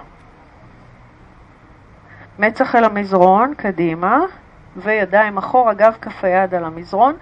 [2.40, 4.20] מצח אל המזרון, קדימה,
[4.76, 7.16] וידיים אחורה, גב כף היד על המזרון,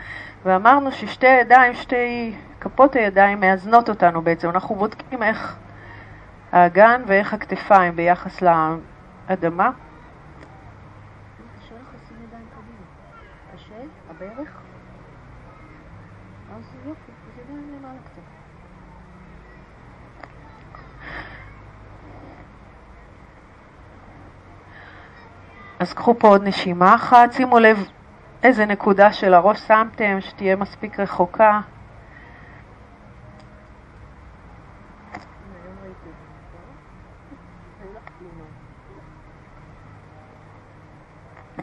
[0.46, 4.50] ואמרנו ששתי הידיים, שתי כפות הידיים מאזנות אותנו בעצם.
[4.50, 5.56] אנחנו בודקים איך
[6.52, 9.72] האגן ואיך הכתפיים ביחס לאדמה.
[14.10, 14.62] הברך?
[16.56, 18.22] אז יופי, אז ידיים למעלה קצת.
[25.80, 27.88] אז קחו פה עוד נשימה אחת, שימו לב
[28.44, 31.60] איזה נקודה של הראש שמתם, שתהיה מספיק רחוקה.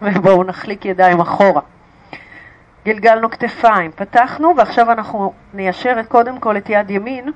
[0.03, 1.61] ובואו נחליק ידיים אחורה.
[2.85, 7.33] גלגלנו כתפיים, פתחנו ועכשיו אנחנו ניישר קודם כל את יד ימין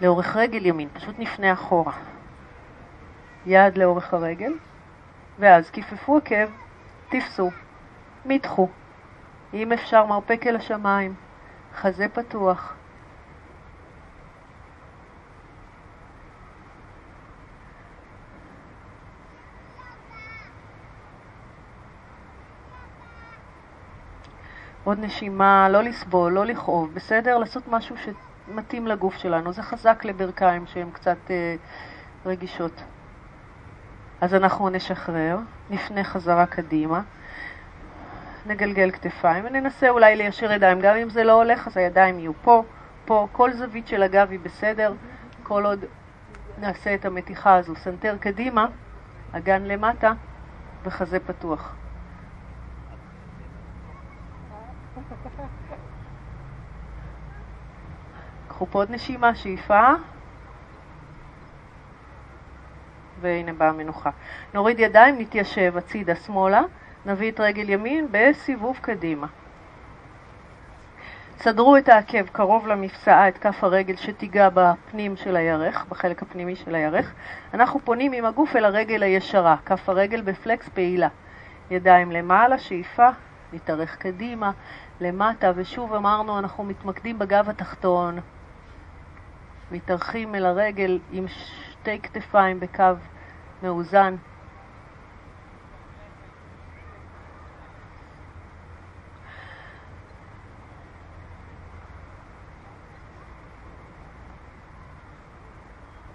[0.00, 1.92] לאורך רגל ימין, פשוט נפנה אחורה.
[3.46, 4.52] יד לאורך הרגל,
[5.38, 6.50] ואז כיפפו עקב,
[7.08, 7.50] תפסו,
[8.24, 8.68] מתחו.
[9.54, 11.14] אם אפשר מרפק אל השמיים,
[11.74, 12.74] חזה פתוח.
[24.84, 27.38] עוד נשימה, לא לסבול, לא לכאוב, בסדר?
[27.38, 29.52] לעשות משהו שמתאים לגוף שלנו.
[29.52, 31.54] זה חזק לברכיים שהן קצת אה,
[32.26, 32.82] רגישות.
[34.22, 35.38] אז אנחנו נשחרר,
[35.70, 37.00] נפנה חזרה קדימה,
[38.46, 40.80] נגלגל כתפיים וננסה אולי ליישר ידיים.
[40.80, 42.64] גם אם זה לא הולך, אז הידיים יהיו פה,
[43.04, 44.94] פה, כל זווית של הגב היא בסדר,
[45.42, 45.84] כל עוד
[46.58, 47.76] נעשה את המתיחה הזו.
[47.76, 48.66] סנטר קדימה,
[49.32, 50.12] אגן למטה
[50.84, 51.74] וחזה פתוח.
[58.48, 59.92] קחו פה עוד נשימה, שאיפה.
[63.22, 64.10] והנה באה המנוחה.
[64.54, 66.62] נוריד ידיים, נתיישב הצידה שמאלה,
[67.06, 69.26] נביא את רגל ימין בסיבוב קדימה.
[71.38, 76.74] סדרו את העקב קרוב למפסעה, את כף הרגל שתיגע בפנים של הירך, בחלק הפנימי של
[76.74, 77.12] הירך.
[77.54, 81.08] אנחנו פונים עם הגוף אל הרגל הישרה, כף הרגל בפלקס פעילה.
[81.70, 83.08] ידיים למעלה, שאיפה,
[83.52, 84.50] נתארך קדימה,
[85.00, 88.18] למטה, ושוב אמרנו, אנחנו מתמקדים בגב התחתון,
[89.72, 91.24] מתארחים אל הרגל עם
[91.82, 92.84] שתי כתפיים בקו
[93.62, 94.16] מאוזן.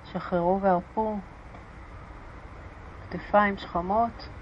[0.06, 1.18] שחררו והרפו,
[3.10, 4.37] כתפיים שכמות.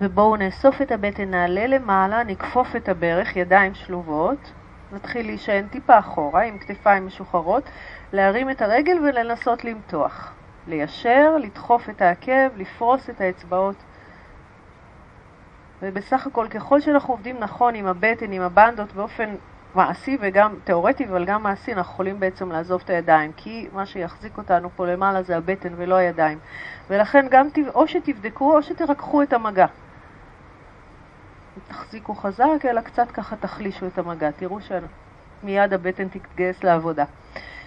[0.00, 4.52] ובואו נאסוף את הבטן, נעלה למעלה, נכפוף את הברך, ידיים שלובות,
[4.92, 7.70] נתחיל להישען טיפה אחורה עם כתפיים משוחררות,
[8.12, 10.32] להרים את הרגל ולנסות למתוח.
[10.66, 13.76] ליישר, לדחוף את העקב, לפרוס את האצבעות.
[15.82, 19.34] ובסך הכל, ככל שאנחנו עובדים נכון עם הבטן, עם הבנדות, באופן
[19.74, 24.38] מעשי וגם תיאורטי, אבל גם מעשי, אנחנו יכולים בעצם לעזוב את הידיים, כי מה שיחזיק
[24.38, 26.38] אותנו פה למעלה זה הבטן ולא הידיים.
[26.90, 29.66] ולכן גם או שתבדקו או שתרככו את המגע.
[31.68, 34.30] תחזיקו חזק, אלא קצת ככה תחלישו את המגע.
[34.30, 37.04] תראו שמיד הבטן תתגייס לעבודה.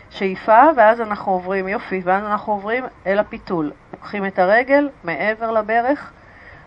[0.09, 3.71] שאיפה, ואז אנחנו עוברים, יופי, ואז אנחנו עוברים אל הפיתול.
[3.93, 6.11] לוקחים את הרגל מעבר לברך,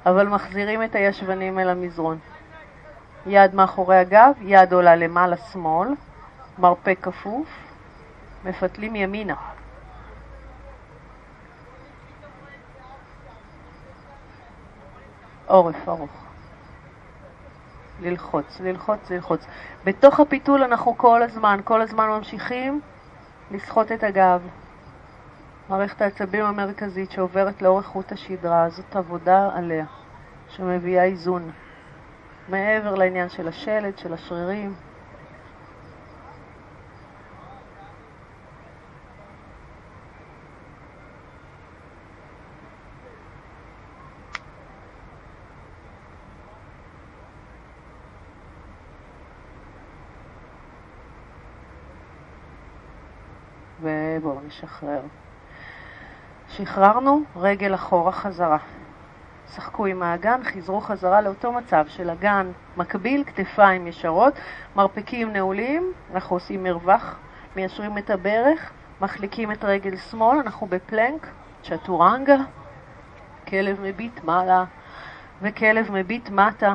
[0.07, 2.19] אבל מחזירים את הישבנים אל המזרון.
[3.27, 5.89] יד מאחורי הגב, יד עולה למעלה שמאל,
[6.59, 7.49] מרפק כפוף,
[8.45, 9.35] מפתלים ימינה.
[15.47, 16.24] עורף ארוך.
[18.01, 19.47] ללחוץ, ללחוץ, ללחוץ.
[19.85, 22.81] בתוך הפיתול אנחנו כל הזמן, כל הזמן ממשיכים
[23.51, 24.43] לסחוט את הגב.
[25.69, 29.87] מערכת העצבים המרכזית שעוברת לאורך חוט השדרה, זאת עבודה עליה,
[30.49, 31.51] שמביאה איזון.
[32.49, 34.75] מעבר לעניין של השלד, של השרירים.
[54.17, 55.01] ובואו נשחרר.
[56.49, 58.59] שחררנו, רגל אחורה חזרה.
[59.55, 64.35] שחקו עם האגן, חזרו חזרה לאותו מצב של אגן מקביל, כתפיים ישרות,
[64.77, 67.17] מרפקים נעולים, אנחנו עושים מרווח,
[67.57, 71.27] מיישרים את הברך, מחליקים את רגל שמאל, אנחנו בפלנק,
[71.63, 72.37] צ'טורנגה,
[73.49, 74.65] כלב מביט מעלה
[75.43, 76.75] וכלב מביט מטה,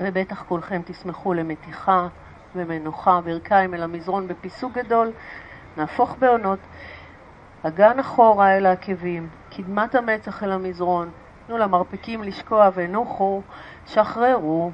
[0.00, 2.08] ובטח כולכם תשמחו למתיחה
[2.54, 5.12] ומנוחה, ברכיים אל המזרון בפיסוק גדול,
[5.76, 6.58] נהפוך בעונות,
[7.62, 11.10] אגן אחורה אל העקבים, קדמת המצח אל המזרון,
[11.46, 13.42] תנו למרפקים לשקוע ונוחו,
[13.86, 14.70] שחררו.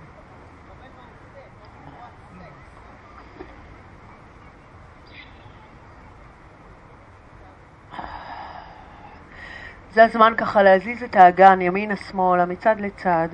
[9.92, 13.28] זה הזמן ככה להזיז את האגן ימינה-שמאלה, מצד לצד.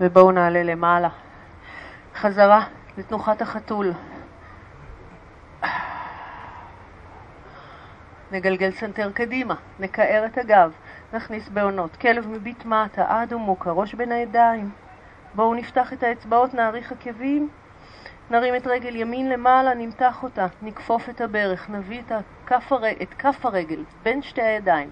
[0.00, 1.08] ובואו נעלה למעלה.
[2.14, 2.64] חזרה
[2.98, 3.92] לתנוחת החתול.
[8.32, 10.72] נגלגל סנטר קדימה, נקער את הגב,
[11.12, 14.70] נכניס בהונות, כלב מביט מטה, עד עמוק, הראש בין הידיים.
[15.34, 17.48] בואו נפתח את האצבעות, נאריך עקבים,
[18.30, 22.12] נרים את רגל ימין למעלה, נמתח אותה, נכפוף את הברך, נביא את
[22.46, 22.90] כף, הר...
[23.02, 24.90] את כף הרגל בין שתי הידיים.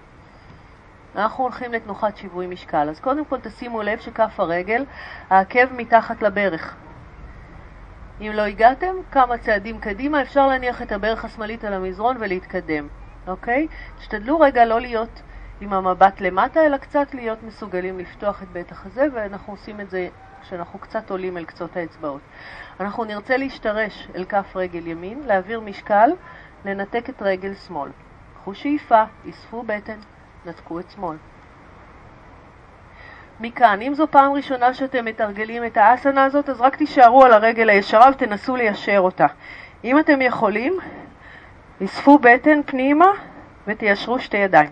[1.17, 2.89] אנחנו הולכים לתנוחת שיווי משקל.
[2.89, 4.85] אז קודם כל תשימו לב שכף הרגל,
[5.29, 6.75] העקב מתחת לברך.
[8.21, 12.87] אם לא הגעתם, כמה צעדים קדימה, אפשר להניח את הברך השמאלית על המזרון ולהתקדם,
[13.27, 13.67] אוקיי?
[13.97, 15.21] תשתדלו רגע לא להיות
[15.61, 20.07] עם המבט למטה, אלא קצת להיות מסוגלים לפתוח את בית החזה, ואנחנו עושים את זה
[20.41, 22.21] כשאנחנו קצת עולים אל קצות האצבעות.
[22.79, 26.09] אנחנו נרצה להשתרש אל כף רגל ימין, להעביר משקל,
[26.65, 27.91] לנתק את רגל שמאל.
[28.35, 29.97] קחו שאיפה, אספו בטן,
[30.47, 31.17] נתקו את שמאל.
[33.39, 37.69] מכאן, אם זו פעם ראשונה שאתם מתרגלים את האסנה הזאת, אז רק תישארו על הרגל
[37.69, 39.25] הישרה ותנסו ליישר אותה.
[39.83, 40.73] אם אתם יכולים,
[41.85, 43.07] אספו בטן פנימה
[43.67, 44.69] ותיישרו שתי ידיים.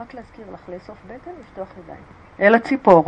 [0.00, 2.02] רק להזכיר לך, לאסוף בטן, לפתוח ידיים.
[2.40, 3.04] אל הציפור.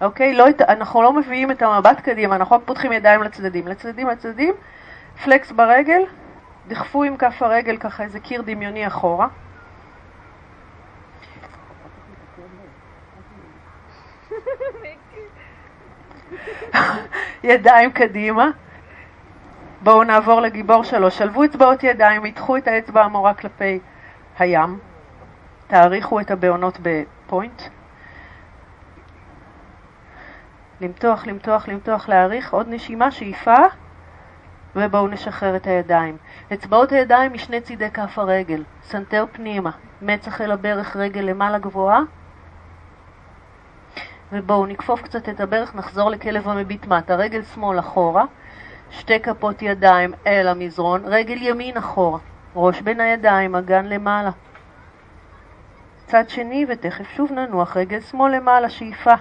[0.00, 0.34] אוקיי?
[0.34, 3.68] לא, אנחנו לא מביאים את המבט קדימה, אנחנו רק פותחים ידיים לצדדים.
[3.68, 4.54] לצדדים, לצדדים,
[5.24, 6.02] פלקס ברגל,
[6.68, 9.28] דחפו עם כף הרגל ככה איזה קיר דמיוני אחורה.
[17.44, 18.50] ידיים קדימה.
[19.82, 21.18] בואו נעבור לגיבור שלוש.
[21.18, 23.80] שלבו אצבעות ידיים, ידחו את האצבע המורה כלפי
[24.38, 24.78] הים.
[25.66, 27.62] תאריכו את הבעונות בפוינט.
[30.80, 32.52] למתוח, למתוח, למתוח, להאריך.
[32.52, 33.56] עוד נשימה, שאיפה.
[34.76, 36.16] ובואו נשחרר את הידיים.
[36.52, 38.62] אצבעות הידיים משני צידי כף הרגל.
[38.82, 39.70] סנטר פנימה.
[40.02, 42.00] מצח אל הברך, רגל למעלה גבוהה.
[44.32, 48.24] ובואו נכפוף קצת את הברך, נחזור לכלב המביט מטה, רגל שמאל אחורה,
[48.90, 52.18] שתי כפות ידיים אל המזרון, רגל ימין אחורה,
[52.56, 54.30] ראש בין הידיים, אגן למעלה.
[56.06, 59.14] צד שני ותכף שוב ננוח, רגל שמאל למעלה, שאיפה.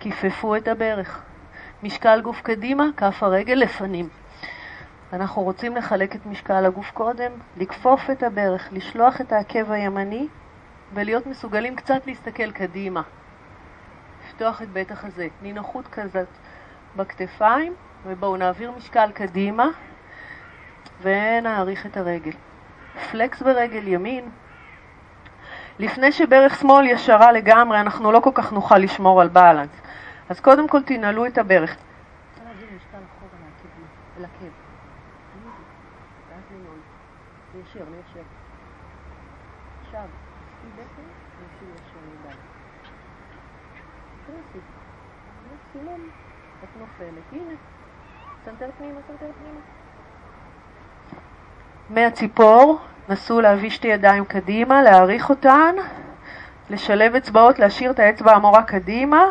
[0.00, 1.22] כיפפו את הברך.
[1.82, 4.08] משקל גוף קדימה, כף הרגל לפנים.
[5.12, 10.28] אנחנו רוצים לחלק את משקל הגוף קודם, לכפוף את הברך, לשלוח את העקב הימני
[10.94, 13.02] ולהיות מסוגלים קצת להסתכל קדימה.
[14.40, 15.28] לפתוח את בית החזה.
[15.42, 16.28] נינוחות כזאת
[16.96, 17.74] בכתפיים,
[18.06, 19.66] ובואו נעביר משקל קדימה
[21.02, 22.32] ונעריך את הרגל.
[23.10, 24.30] פלקס ברגל ימין.
[25.78, 29.80] לפני שברך שמאל ישרה לגמרי, אנחנו לא כל כך נוכל לשמור על בלנס.
[30.28, 31.76] אז קודם כל תנעלו את הברך.
[37.54, 38.28] ליישר, ליישר.
[39.84, 41.02] עכשיו, עשי בטן,
[41.42, 42.50] נסי ליישר ידיים.
[44.30, 44.58] תנסי.
[45.72, 46.00] סולם.
[47.00, 47.22] נופלת.
[47.32, 47.54] הנה.
[48.44, 49.60] סנטר פנימה, סנטר פנימה.
[51.90, 52.78] מהציפור,
[53.08, 55.74] נסו להביא שתי ידיים קדימה, להאריך אותן,
[56.70, 59.24] לשלב אצבעות, להשאיר את האצבע המורה קדימה.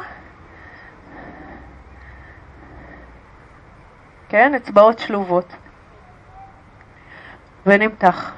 [4.30, 5.56] כן, אצבעות שלובות.
[7.66, 8.34] ונמתח.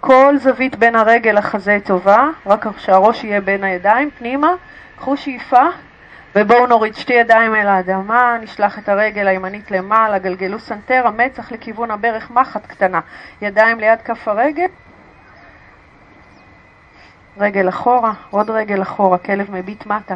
[0.00, 4.54] כל זווית בין הרגל לחזה טובה, רק שהראש יהיה בין הידיים, פנימה,
[4.96, 5.62] קחו שאיפה
[6.36, 11.90] ובואו נוריד שתי ידיים אל האדמה, נשלח את הרגל הימנית למעלה, גלגלו סנטר, המצח לכיוון
[11.90, 13.00] הברך, מחט קטנה,
[13.42, 14.66] ידיים ליד כף הרגל,
[17.36, 20.14] רגל אחורה, עוד רגל אחורה, כלב מביט מטה.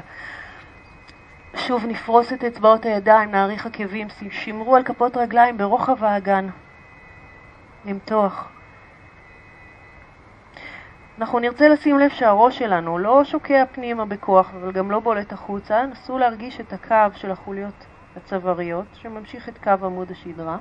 [1.55, 6.49] שוב נפרוס את אצבעות הידיים, נאריך עקבים, שמרו על כפות רגליים ברוחב האגן.
[7.85, 8.58] למתוח.
[11.19, 15.87] אנחנו נרצה לשים לב שהראש שלנו לא שוקע פנימה בכוח, אבל גם לא בולט החוצה.
[15.87, 20.57] נסו להרגיש את הקו של החוליות הצוואריות, שממשיך את קו עמוד השדרה.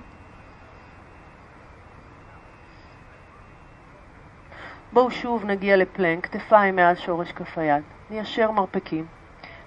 [4.94, 7.84] בואו שוב נגיע לפלנק, כתפיים מעל שורש כף היד.
[8.10, 9.06] ניישר מרפקים.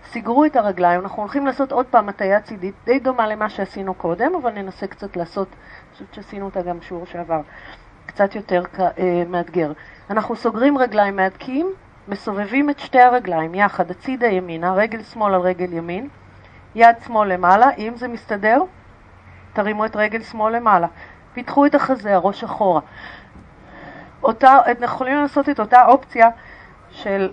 [0.05, 4.35] סגרו את הרגליים, אנחנו הולכים לעשות עוד פעם הטיה צידית, די דומה למה שעשינו קודם,
[4.35, 7.41] אבל ננסה קצת לעשות, אני חושבת שעשינו אותה גם שיעור שעבר,
[8.11, 9.73] קצת יותר אה, מאתגר.
[10.11, 11.73] אנחנו סוגרים רגליים מהדקים,
[12.09, 16.09] מסובבים את שתי הרגליים יחד, הצידה ימינה, רגל שמאל על רגל ימין,
[16.75, 18.63] יד שמאל למעלה, אם זה מסתדר,
[19.53, 20.87] תרימו את רגל שמאל למעלה.
[21.35, 22.81] פיתחו את החזה, הראש אחורה.
[24.23, 26.29] אותה, אנחנו יכולים לעשות את אותה אופציה
[26.91, 27.33] של,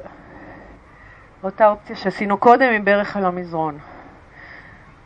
[1.44, 3.78] אותה אופציה שעשינו קודם עם ברך על המזרון.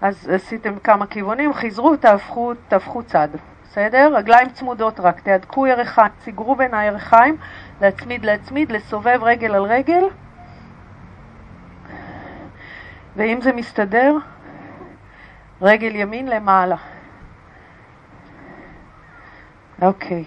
[0.02, 3.30] אז עשיתם כמה כיוונים, חזרו, תהפכו, תהפכו צד.
[3.72, 4.12] בסדר?
[4.16, 7.38] רגליים צמודות רק, תהדקו ירכיים, סגרו בין הירכיים,
[7.82, 10.04] להצמיד להצמיד, לסובב רגל על רגל,
[13.16, 14.18] ואם זה מסתדר,
[15.62, 16.76] רגל ימין למעלה.
[19.82, 20.26] אוקיי.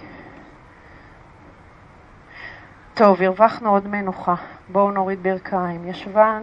[2.95, 4.35] טוב, הרווחנו עוד מנוחה.
[4.69, 5.89] בואו נוריד ברכיים.
[5.89, 6.43] ישבן,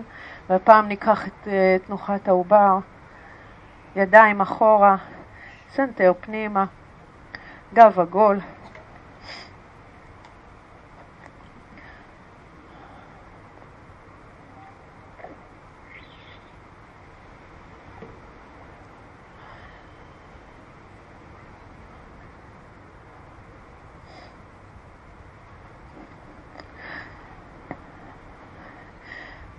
[0.49, 2.77] והפעם ניקח את uh, תנוחת העובר,
[3.95, 4.95] ידיים אחורה,
[5.69, 6.65] סנטר פנימה.
[7.73, 8.39] גב עגול.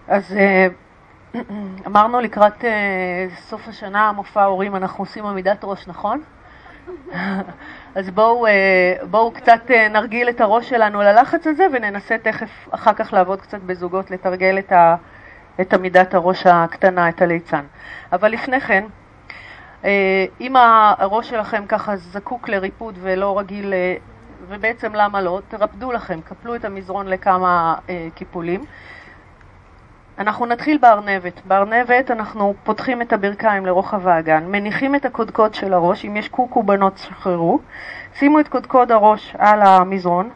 [0.09, 0.67] אז אה,
[1.87, 6.23] אמרנו לקראת אה, סוף השנה, מופע הורים, אנחנו עושים עמידת ראש, נכון?
[7.95, 12.93] אז בואו, אה, בואו קצת אה, נרגיל את הראש שלנו ללחץ הזה וננסה תכף אחר
[12.93, 14.97] כך לעבוד קצת בזוגות, לתרגל את, ה,
[15.61, 17.65] את עמידת הראש הקטנה, את הליצן.
[18.13, 18.85] אבל לפני כן,
[19.85, 23.75] אה, אם הראש שלכם ככה זקוק לריפוד ולא רגיל,
[24.49, 27.75] ובעצם למה לא, תרפדו לכם, קפלו את המזרון לכמה
[28.15, 28.65] קיפולים.
[30.23, 31.41] אנחנו נתחיל בארנבת.
[31.45, 36.63] בארנבת אנחנו פותחים את הברכיים לרוחב האגן, מניחים את הקודקוד של הראש, אם יש קוקו
[36.63, 37.59] בנות שחררו,
[38.15, 40.31] שימו את קודקוד הראש על המזרון,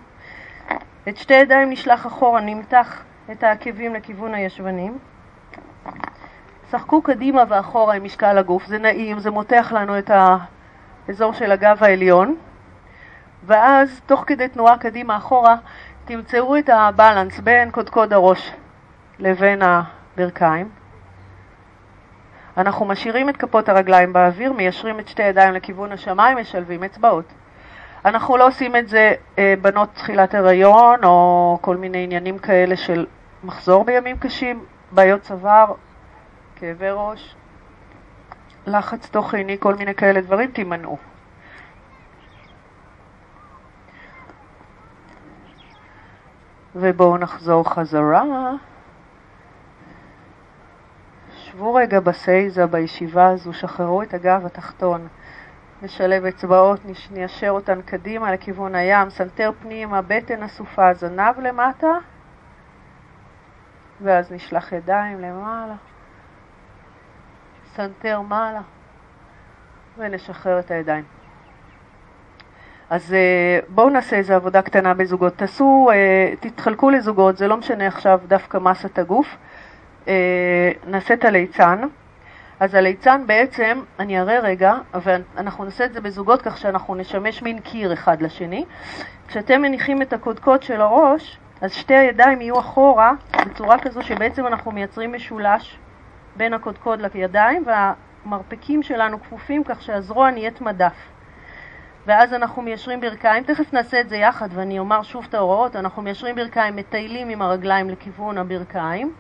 [1.09, 4.99] את שתי ידיים נשלח אחורה, נמתח את העקבים לכיוון הישבנים,
[6.71, 10.11] שחקו קדימה ואחורה עם משקל הגוף, זה נעים, זה מותח לנו את
[11.09, 12.37] האזור של הגב העליון,
[13.47, 15.57] ואז תוך כדי תנועה קדימה אחורה
[16.05, 18.53] תמצאו את הבלנס בין קודקוד הראש
[19.19, 20.69] לבין הברכיים.
[22.57, 27.33] אנחנו משאירים את כפות הרגליים באוויר, מיישרים את שתי ידיים לכיוון השמיים, משלבים אצבעות.
[28.05, 33.07] אנחנו לא עושים את זה אה, בנות תחילת הריון או כל מיני עניינים כאלה של
[33.45, 35.73] מחזור בימים קשים, בעיות צוואר,
[36.57, 37.35] כאבי ראש,
[38.67, 40.99] לחץ תוך-עיני, כל מיני כאלה דברים, תימנעו.
[46.75, 48.23] ובואו נחזור חזרה.
[51.57, 55.09] שבו רגע בסייזה, בישיבה הזו, שחררו את הגב התחתון.
[55.83, 56.81] נשלב אצבעות,
[57.11, 61.93] ניישר אותן קדימה לכיוון הים, סנטר פנימה, בטן אסופה, זנב למטה,
[64.01, 65.75] ואז נשלח ידיים למעלה,
[67.75, 68.61] סנטר מעלה,
[69.99, 71.05] ונשחרר את הידיים.
[72.91, 75.37] אז אה, בואו נעשה איזו עבודה קטנה בזוגות.
[75.37, 79.37] תעשו, אה, תתחלקו לזוגות, זה לא משנה עכשיו דווקא מסת הגוף.
[80.09, 81.81] אה, נעשה את הליצן.
[82.61, 87.61] אז הליצן בעצם, אני אראה רגע, ואנחנו נעשה את זה בזוגות כך שאנחנו נשמש מין
[87.61, 88.65] קיר אחד לשני.
[89.29, 93.13] כשאתם מניחים את הקודקוד של הראש, אז שתי הידיים יהיו אחורה
[93.47, 95.79] בצורה כזו שבעצם אנחנו מייצרים משולש
[96.37, 100.97] בין הקודקוד לידיים והמרפקים שלנו כפופים כך שהזרוע נהיית מדף.
[102.07, 106.03] ואז אנחנו מיישרים ברכיים, תכף נעשה את זה יחד ואני אומר שוב את ההוראות, אנחנו
[106.03, 109.13] מיישרים ברכיים, מטיילים עם הרגליים לכיוון הברכיים,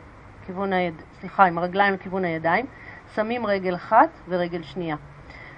[0.46, 1.02] כיוון היד...
[1.20, 2.66] סליחה, עם הרגליים לכיוון הידיים,
[3.14, 4.96] שמים רגל אחת ורגל שנייה.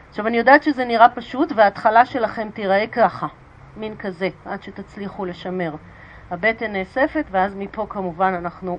[0.09, 3.27] עכשיו אני יודעת שזה נראה פשוט וההתחלה שלכם תיראה ככה,
[3.77, 5.75] מין כזה, עד שתצליחו לשמר.
[6.31, 8.79] הבטן נאספת ואז מפה כמובן אנחנו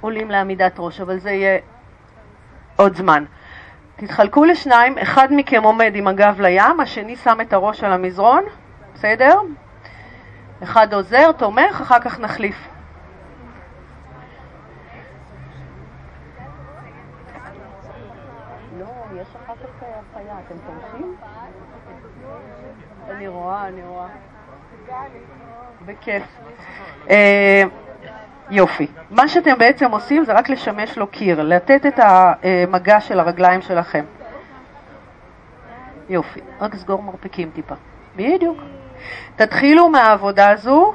[0.00, 1.58] עולים לעמידת ראש, אבל זה יהיה
[2.76, 3.24] עוד זמן.
[3.96, 8.44] תתחלקו לשניים, אחד מכם עומד עם הגב לים, השני שם את הראש על המזרון,
[8.94, 9.40] בסדר?
[10.62, 12.68] אחד עוזר, תומך, אחר כך נחליף.
[18.78, 18.86] לא,
[19.20, 19.54] יש אחר
[20.30, 21.16] הנחיה, אתם תומכים?
[23.10, 24.06] אני רואה, אני רואה.
[25.86, 26.22] בכיף.
[27.10, 27.62] אה,
[28.50, 28.86] יופי.
[29.10, 34.04] מה שאתם בעצם עושים זה רק לשמש לו קיר, לתת את המגע של הרגליים שלכם.
[36.08, 36.40] יופי.
[36.60, 37.74] רק סגור מרפקים טיפה.
[38.16, 38.58] בדיוק.
[39.36, 40.94] תתחילו מהעבודה הזו.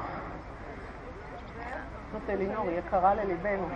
[2.12, 3.70] זאת אלינור, יקרה לליבנו.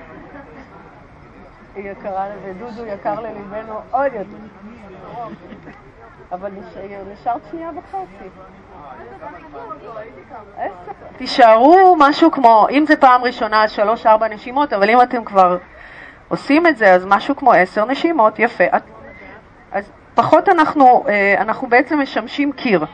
[1.75, 4.37] היא יקרה, ודודו יקר לליבנו עוד יותר.
[6.31, 6.51] אבל
[7.13, 8.29] נשארת שנייה וחצי.
[11.17, 15.57] תישארו משהו כמו, אם זה פעם ראשונה אז שלוש-ארבע נשימות, אבל אם אתם כבר
[16.27, 18.63] עושים את זה, אז משהו כמו עשר נשימות, יפה.
[19.71, 22.85] אז פחות אנחנו, אה, אנחנו בעצם משמשים קיר.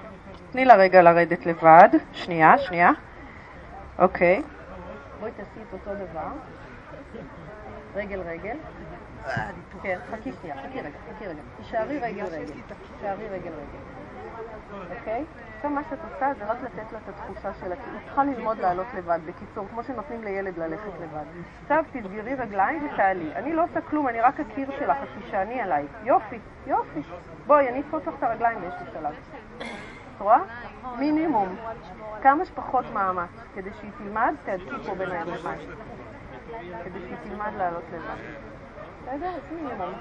[0.52, 1.90] תני לה רגע לרדת לבד.
[2.14, 2.92] שנייה, שנייה.
[4.00, 4.42] אוקיי.
[5.20, 6.59] בואי תעשי את אותו דבר.
[8.00, 8.58] רגל רגל.
[9.84, 11.42] כן, חכי שנייה, חכי רגע, חכי רגע.
[11.58, 12.54] תישארי רגל רגל.
[12.94, 13.80] תישארי רגל רגל.
[15.00, 15.26] אוקיי?
[15.56, 18.58] עכשיו מה שאת עושה זה רק לתת לה את התחושה שלה, כי היא צריכה ללמוד
[18.58, 21.24] לעלות לבד, בקיצור, כמו שנותנים לילד ללכת לבד.
[21.62, 23.36] עכשיו תסגרי רגליים ותעלי.
[23.36, 25.86] אני לא עושה כלום, אני רק הקיר שלך, אז תישעני עליי.
[26.04, 27.02] יופי, יופי.
[27.48, 29.14] בואי, אני אתפוס לך את הרגליים באיזשהו שלב.
[30.16, 30.40] את רואה?
[31.00, 31.56] מינימום.
[32.22, 33.30] כמה שפחות מאמץ.
[33.56, 35.60] כדי שהיא תלמד, תהדקי פה בין הידיים.
[36.86, 38.16] כדי שהיא לעלות לבד.
[39.02, 39.28] בסדר?
[39.28, 39.94] אז מינימום.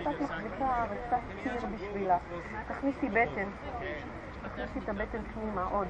[0.00, 2.16] קצת מחזיקה וקצת קיר בשבילה.
[2.68, 3.48] תכניסי בטן.
[4.42, 5.86] תכניסי את הבטן פנימה, עוד.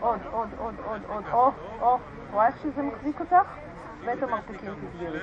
[0.00, 1.24] עוד, עוד, עוד, עוד, עוד.
[1.32, 1.98] או, או.
[2.32, 3.48] רואה איך שזה מחזיק אותך?
[4.04, 5.20] ואת המרפקים תסגרי.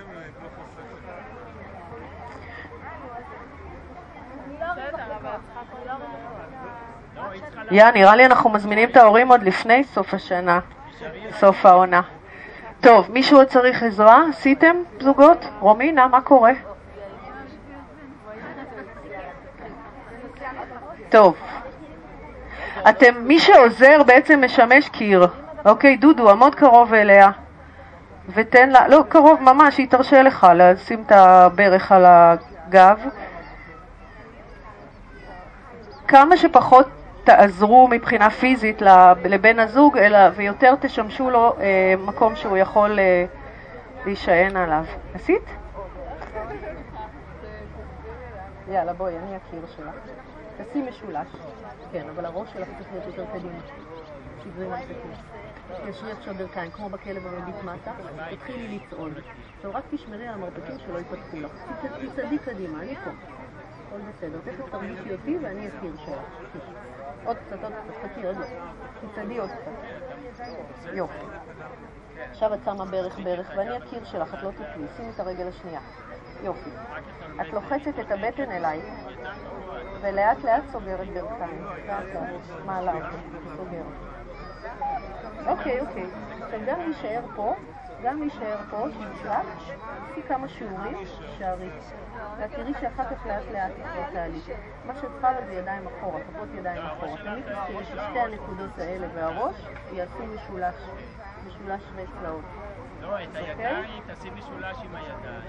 [7.71, 10.59] יא, נראה לי אנחנו מזמינים את ההורים עוד לפני סוף השנה,
[11.31, 12.01] סוף העונה.
[12.81, 14.23] טוב, מישהו עוד צריך עזרה?
[14.29, 15.45] עשיתם זוגות?
[15.59, 16.51] רומינה, מה קורה?
[21.09, 21.35] טוב.
[22.89, 25.27] אתם, מי שעוזר בעצם משמש קיר.
[25.65, 27.31] אוקיי, דודו, עמוד קרוב אליה.
[28.33, 32.99] ותן לה, לא, קרוב ממש, היא תרשה לך לשים את הברך על הגב.
[36.07, 36.87] כמה שפחות
[37.23, 38.81] תעזרו מבחינה פיזית
[39.25, 43.25] לבן הזוג, אלא ויותר תשמשו לו אה, מקום שהוא יכול אה,
[44.05, 44.85] להישען עליו.
[45.13, 45.43] עשית?
[48.71, 49.95] יאללה, בואי, אני הקיר שלך.
[50.57, 51.27] תעשי משולש.
[51.91, 53.59] כן, אבל הראש שלך צריך להיות יותר קדימה.
[54.43, 55.11] שברי מרפקים.
[55.89, 57.91] תשרי עכשיו ברכיים, כמו בכלב המביט מטה,
[58.31, 59.13] תתחילי לצעוד.
[59.55, 61.51] עכשיו רק תשמרי על המרפקים שלא ייפתחו לך.
[61.81, 63.09] תצעדי קדימה, אני פה.
[63.89, 64.39] הכל בסדר.
[64.45, 66.19] תכף תרגישי אותי ואני הקיר שלך.
[67.25, 68.45] עוד קצת, עוד קצת, חכי, עוד לא.
[69.11, 69.71] תצעדי עוד קצת.
[70.93, 71.25] יופי.
[72.29, 74.85] עכשיו את שמה ברך ברך, ואני הקיר שלך, את לא תפלי.
[74.97, 75.79] שימי את הרגל השנייה.
[76.43, 76.69] יופי.
[77.41, 78.81] את לוחצת את הבטן אליי,
[80.01, 81.65] ולאט לאט סוגרת ברכיים.
[81.87, 82.65] לאט לאט.
[82.65, 83.17] מעלה אותו,
[83.57, 83.85] סוגרת.
[85.47, 86.07] אוקיי, אוקיי.
[86.41, 87.53] עכשיו גם להישאר פה,
[88.03, 89.45] גם להישאר פה, שנצלח,
[90.11, 90.97] עשי כמה שיעורים,
[91.37, 91.69] שערי.
[92.37, 94.49] ואת תראי שאחר כך לאט לאט יקרה תהליך.
[94.85, 97.17] מה שאת צריכה זה ידיים אחורה, כפות ידיים אחורה.
[97.17, 99.55] תמיד תזכירי ששתי הנקודות האלה והראש
[99.91, 100.75] יעשו משולש,
[101.47, 102.45] משולש שני צלעות.
[103.01, 105.41] לא, את הידיים תעשי משולש עם הידיים.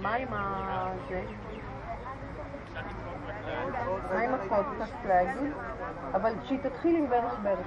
[0.00, 0.92] מה עם ה...
[1.08, 1.22] זה?
[4.14, 5.52] מה עם הפודקאסט להגיד?
[6.14, 7.66] אבל שהיא תתחיל עם ברך ברך.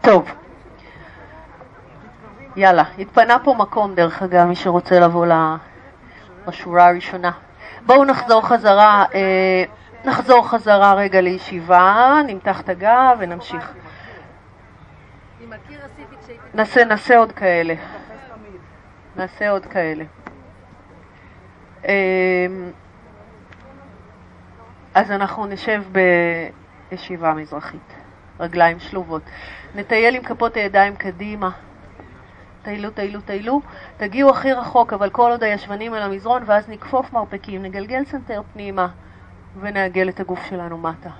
[0.00, 0.30] טוב.
[2.56, 5.26] יאללה, התפנה פה מקום דרך אגב, מי שרוצה לבוא
[6.48, 7.30] לשורה הראשונה.
[7.86, 9.64] בואו נחזור חזרה, אה,
[10.04, 13.72] נחזור חזרה רגע לישיבה, נמתח את הגב ונמשיך.
[16.54, 17.74] נעשה, נעשה עוד כאלה.
[19.16, 20.04] נעשה עוד כאלה.
[21.84, 21.90] אמ,
[24.94, 25.82] אז אנחנו נשב
[26.90, 27.94] בישיבה מזרחית,
[28.40, 29.22] רגליים שלובות.
[29.74, 31.50] נטייל עם כפות הידיים קדימה.
[32.66, 33.60] טיילו, טיילו, טיילו.
[33.96, 38.88] תגיעו הכי רחוק, אבל כל עוד הישבנים אל המזרון, ואז נכפוף מרפקים, נגלגל סנטר פנימה
[39.60, 41.10] ונעגל את הגוף שלנו מטה.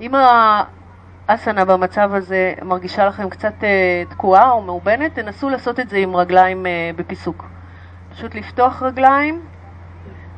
[0.00, 0.14] אם
[1.28, 6.16] האסנה במצב הזה מרגישה לכם קצת אה, תקועה או מאובנת, תנסו לעשות את זה עם
[6.16, 7.44] רגליים אה, בפיסוק.
[8.10, 9.42] פשוט לפתוח רגליים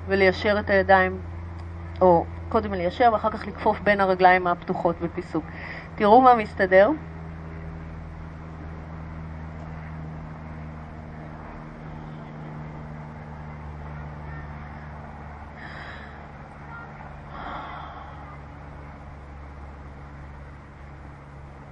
[0.06, 1.18] וליישר את הידיים,
[2.00, 5.44] או קודם ליישר ואחר כך לכפוף בין הרגליים הפתוחות בפיסוק.
[5.96, 6.90] תראו מה מסתדר.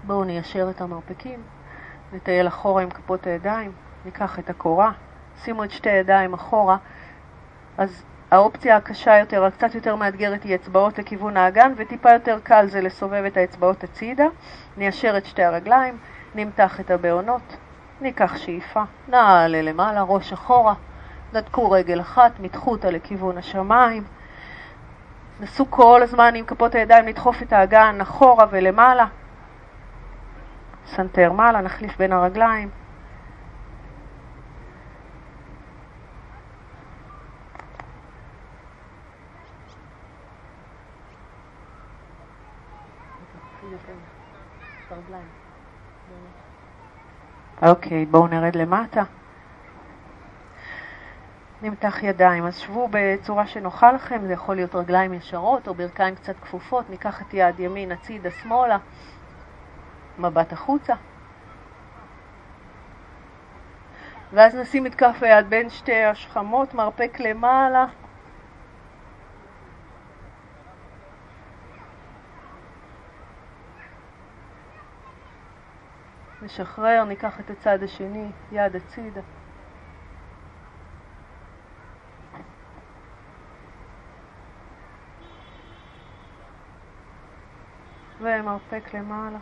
[0.07, 1.43] בואו ניישר את המרפקים,
[2.13, 3.73] נטייל אחורה עם כפות הידיים,
[4.05, 4.93] ניקח את הקורה,
[5.37, 6.77] שימו את שתי הידיים אחורה,
[7.79, 12.81] אז האופציה הקשה יותר, הקצת יותר מאתגרת, היא אצבעות לכיוון האגן, וטיפה יותר קל זה
[12.81, 14.27] לסובב את האצבעות הצידה.
[14.77, 15.99] ניישר את שתי הרגליים,
[16.35, 17.57] נמתח את הבעונות,
[18.01, 20.75] ניקח שאיפה, נעלה למעלה, ראש אחורה,
[21.33, 24.05] נדקו רגל אחת, מתחו אותה לכיוון השמיים.
[25.41, 29.07] נסו כל הזמן עם כפות הידיים לדחוף את האגן אחורה ולמעלה.
[30.87, 32.69] סנטר מעלה, נחליף בין הרגליים.
[47.63, 49.03] אוקיי, בואו נרד למטה.
[51.63, 56.39] נמתח ידיים, אז שבו בצורה שנוחה לכם, זה יכול להיות רגליים ישרות או ברכיים קצת
[56.41, 58.79] כפופות, ניקח את יד ימין הצידה שמאלה,
[60.19, 60.95] מבט החוצה.
[64.33, 67.87] ואז נשים את כף היד בין שתי השכמות, מרפק למעלה.
[76.43, 79.21] נשחרר, ניקח את הצד השני, יד הצידה.
[88.21, 89.39] ומרפק למעלה.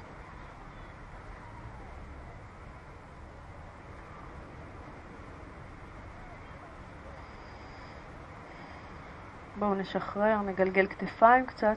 [9.56, 11.76] בואו נשחרר, נגלגל כתפיים קצת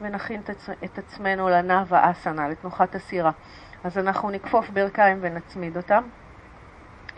[0.00, 0.40] ונכין
[0.84, 3.30] את עצמנו לנאווה אסנה, לתנוחת הסירה.
[3.84, 6.02] אז אנחנו נכפוף ברכיים ונצמיד אותם.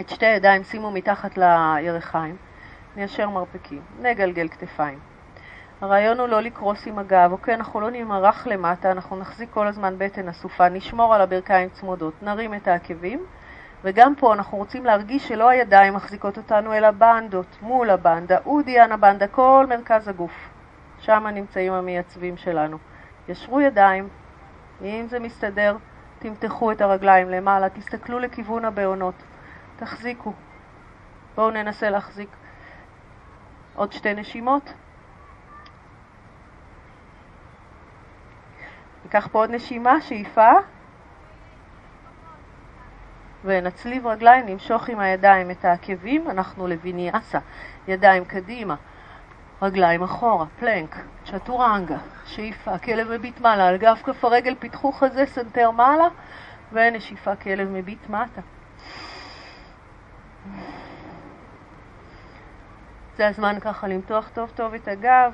[0.00, 2.36] את שתי הידיים שימו מתחת לירכיים,
[2.96, 4.98] ניישר מרפקים, נגלגל כתפיים.
[5.80, 7.54] הרעיון הוא לא לקרוס עם הגב, אוקיי?
[7.54, 12.54] אנחנו לא נמרח למטה, אנחנו נחזיק כל הזמן בטן אסופה, נשמור על הברכיים צמודות, נרים
[12.54, 13.24] את העקבים,
[13.84, 19.26] וגם פה אנחנו רוצים להרגיש שלא הידיים מחזיקות אותנו, אלא בנדות, מול הבנדה, אודיאן הבנדה,
[19.26, 20.50] כל מרכז הגוף.
[20.98, 22.78] שם נמצאים המייצבים שלנו.
[23.28, 24.08] ישרו ידיים,
[24.82, 25.76] אם זה מסתדר,
[26.22, 29.14] תמתחו את הרגליים למעלה, תסתכלו לכיוון הבעונות,
[29.76, 30.32] תחזיקו.
[31.34, 32.28] בואו ננסה להחזיק
[33.74, 34.72] עוד שתי נשימות.
[39.04, 40.50] ניקח פה עוד נשימה, שאיפה.
[43.44, 47.38] ונצליב רגליים, נמשוך עם הידיים את העקבים, אנחנו לוויניאסה,
[47.88, 48.74] ידיים קדימה,
[49.62, 55.70] רגליים אחורה, plank, צ'טורנגה, שאיפה, כלב מביט מעלה, על גב כף הרגל פיתחו חזה סנטר
[55.70, 56.08] מעלה,
[56.72, 58.40] ונשיפה כלב מביט מטה.
[63.16, 65.32] זה הזמן ככה למתוח טוב טוב את הגב,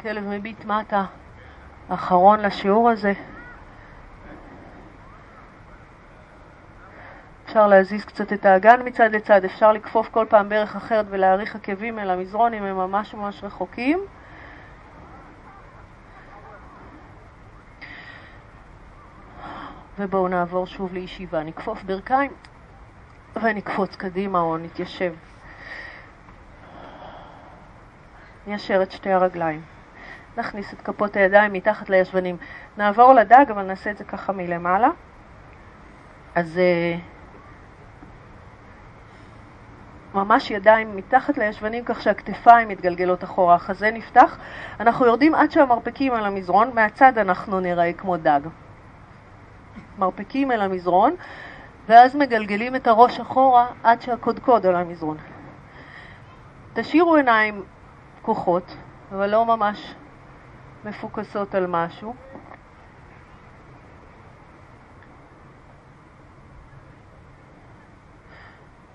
[0.00, 1.04] כלב מביט מטה,
[1.88, 3.12] אחרון לשיעור הזה.
[7.52, 11.98] אפשר להזיז קצת את האגן מצד לצד, אפשר לכפוף כל פעם ברך אחרת ולהאריך עקבים
[11.98, 13.98] אל המזרון אם הם ממש ממש רחוקים.
[19.98, 21.42] ובואו נעבור שוב לישיבה.
[21.42, 22.30] נכפוף ברכיים
[23.42, 25.14] ונקפוץ קדימה או נתיישב.
[28.46, 29.62] ניישר את שתי הרגליים.
[30.36, 32.36] נכניס את כפות הידיים מתחת לישבנים.
[32.76, 34.88] נעבור לדג, אבל נעשה את זה ככה מלמעלה.
[36.34, 37.11] אז uh,
[40.14, 44.38] ממש ידיים מתחת לישבנים כך שהכתפיים מתגלגלות אחורה, החזה נפתח.
[44.80, 48.40] אנחנו יורדים עד שהמרפקים על המזרון, מהצד אנחנו נראה כמו דג.
[49.98, 51.14] מרפקים אל המזרון,
[51.88, 55.16] ואז מגלגלים את הראש אחורה עד שהקודקוד על המזרון.
[56.74, 57.62] תשאירו עיניים
[58.20, 58.76] פקוחות,
[59.12, 59.94] אבל לא ממש
[60.84, 62.14] מפוקסות על משהו.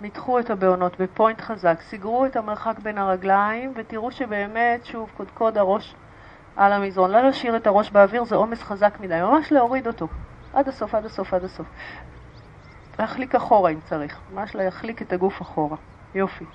[0.02, 5.96] מתחו את הבעונות בפוינט חזק, סגרו את המרחק בין הרגליים ותראו שבאמת, שוב, קודקוד הראש
[6.56, 7.12] על המזרון.
[7.12, 10.08] לא להשאיר את הראש באוויר, זה עומס חזק מדי, ממש להוריד אותו.
[10.54, 11.68] עד הסוף, עד הסוף, עד הסוף.
[13.00, 15.78] להחליק אחורה אם צריך, ממש להחליק את הגוף אחורה.
[16.16, 16.46] יופי.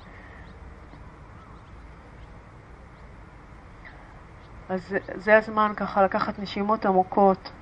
[4.68, 7.52] אז זה, הזמן ככה לקחת נשימות עמוקות,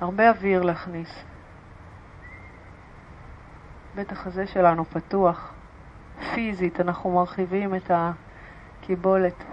[0.00, 1.24] הרבה אוויר להכניס.
[3.98, 5.52] בטח הזה שלנו פתוח,
[6.34, 9.44] פיזית, אנחנו מרחיבים את הקיבולת.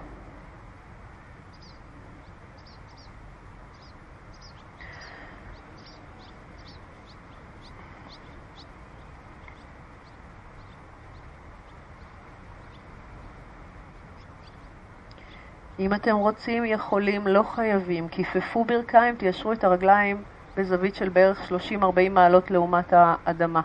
[15.79, 18.07] אם אתם רוצים, יכולים, לא חייבים.
[18.09, 20.23] כיפפו ברכיים, תיישרו את הרגליים
[20.57, 23.61] בזווית של בערך 30-40 מעלות לעומת האדמה.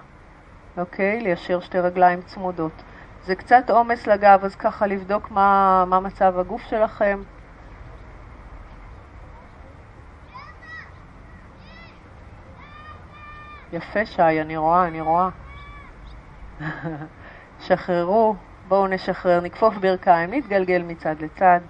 [0.76, 1.20] אוקיי?
[1.20, 2.82] ליישר שתי רגליים צמודות.
[3.24, 7.22] זה קצת עומס לגב, אז ככה לבדוק מה, מה מצב הגוף שלכם.
[13.72, 15.28] יפה שי, אני רואה, אני רואה.
[17.64, 18.34] שחררו,
[18.68, 21.60] בואו נשחרר, נכפוף ברכיים, נתגלגל מצד לצד.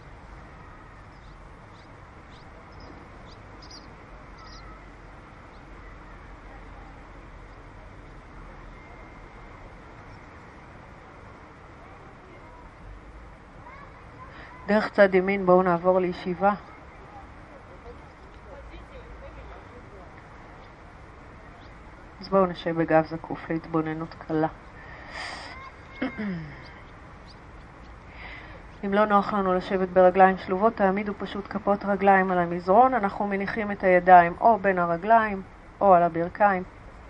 [14.71, 16.53] דרך צד ימין בואו נעבור לישיבה.
[22.21, 24.49] אז בואו נשב בגב זקוף להתבוננות קלה.
[28.85, 32.95] אם לא נוח לנו לשבת ברגליים שלובות, תעמידו פשוט כפות רגליים על המזרון.
[32.95, 35.43] אנחנו מניחים את הידיים או בין הרגליים
[35.81, 36.63] או על הברכיים.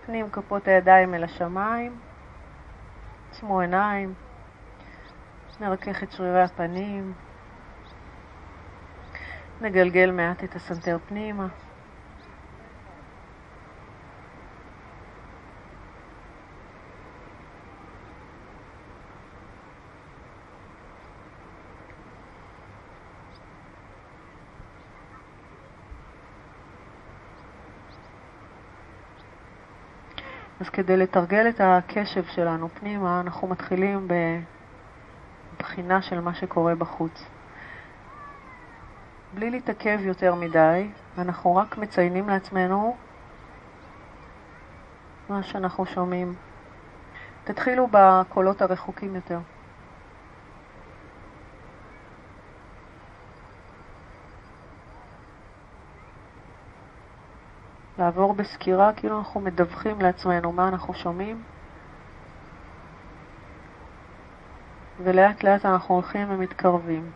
[0.06, 1.98] פנים כפות הידיים אל השמיים.
[3.30, 4.14] עצמו עיניים.
[5.60, 7.12] נרכך את שרירי הפנים.
[9.60, 11.48] נגלגל מעט את הסנטר פנימה.
[30.60, 34.08] אז כדי לתרגל את הקשב שלנו פנימה, אנחנו מתחילים
[35.56, 37.39] בבחינה של מה שקורה בחוץ.
[39.34, 42.96] בלי להתעכב יותר מדי, אנחנו רק מציינים לעצמנו
[45.28, 46.34] מה שאנחנו שומעים.
[47.44, 49.38] תתחילו בקולות הרחוקים יותר.
[57.98, 61.42] לעבור בסקירה כאילו אנחנו מדווחים לעצמנו מה אנחנו שומעים
[65.04, 67.10] ולאט לאט אנחנו הולכים ומתקרבים.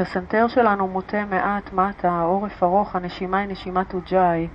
[0.00, 4.48] כשהסנטר שלנו מוטה מעט מטה, העורף ארוך, הנשימה היא נשימת אוג'אי.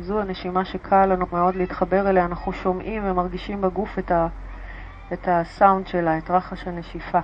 [0.00, 4.26] זו הנשימה שקל לנו מאוד להתחבר אליה, אנחנו שומעים ומרגישים בגוף את, ה,
[5.12, 7.18] את הסאונד שלה, את רחש הנשיפה.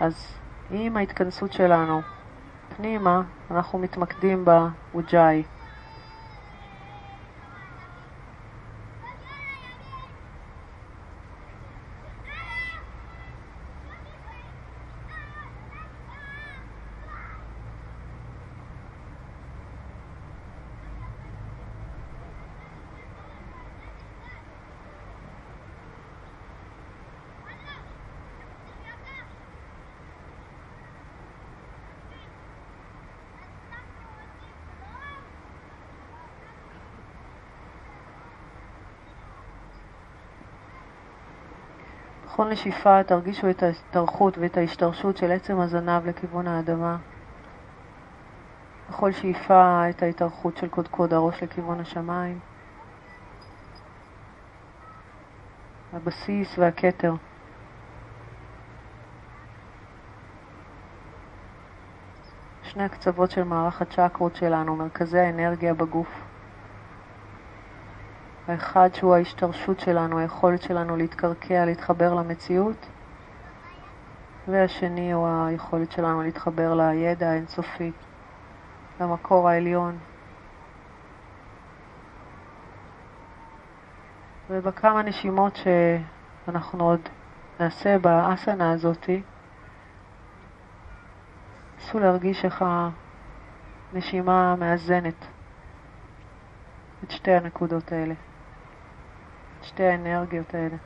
[0.00, 0.38] אז
[0.70, 2.02] עם ההתכנסות שלנו
[2.76, 5.42] פנימה, אנחנו מתמקדים באוג'אי.
[42.44, 46.96] בכל נשיפה תרגישו את ההשתרכות ואת ההשתרשות של עצם הזנב לכיוון האדמה.
[48.88, 52.38] בכל שאיפה את ההתארכות של קודקוד הראש לכיוון השמיים.
[55.92, 57.14] הבסיס והכתר.
[62.62, 66.23] שני הקצוות של מערך הצ'קרות שלנו, מרכזי האנרגיה בגוף.
[68.48, 72.86] האחד שהוא ההשתרשות שלנו, היכולת שלנו להתקרקע, להתחבר למציאות,
[74.48, 77.92] והשני הוא היכולת שלנו להתחבר לידע האינסופי,
[79.00, 79.98] למקור העליון.
[84.50, 87.00] ובכמה נשימות שאנחנו עוד
[87.60, 89.22] נעשה באסנה הזאתי,
[91.78, 92.64] נסו להרגיש איך
[93.92, 95.26] הנשימה מאזנת
[97.04, 98.14] את שתי הנקודות האלה,
[99.64, 100.76] שתי האנרגיות האלה.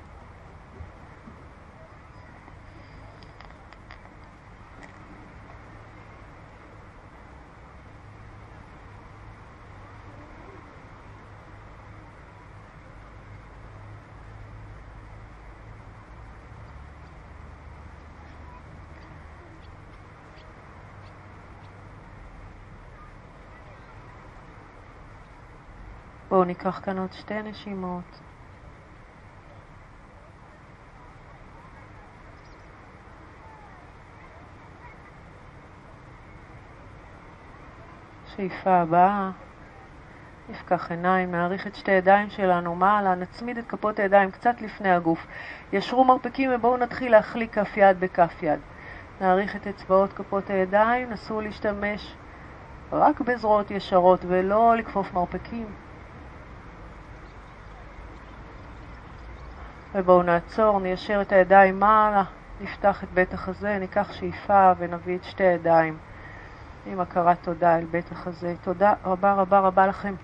[26.30, 28.27] בואו ניקח כאן עוד שתי נשימות.
[38.38, 39.30] שאיפה הבאה,
[40.48, 45.26] נפקח עיניים, נעריך את שתי ידיים שלנו מעלה, נצמיד את כפות הידיים קצת לפני הגוף.
[45.72, 48.60] ישרו מרפקים ובואו נתחיל להחליק כף יד בכף יד.
[49.20, 52.14] נעריך את אצבעות כפות הידיים, נסו להשתמש
[52.92, 55.66] רק בזרועות ישרות ולא לכפוף מרפקים.
[59.94, 62.24] ובואו נעצור, ניישר את הידיים מעלה,
[62.60, 65.98] נפתח את בית החזה, ניקח שאיפה ונביא את שתי הידיים
[66.88, 68.54] עם הכרת תודה אל בית החזה.
[68.60, 70.14] תודה רבה רבה רבה לכם.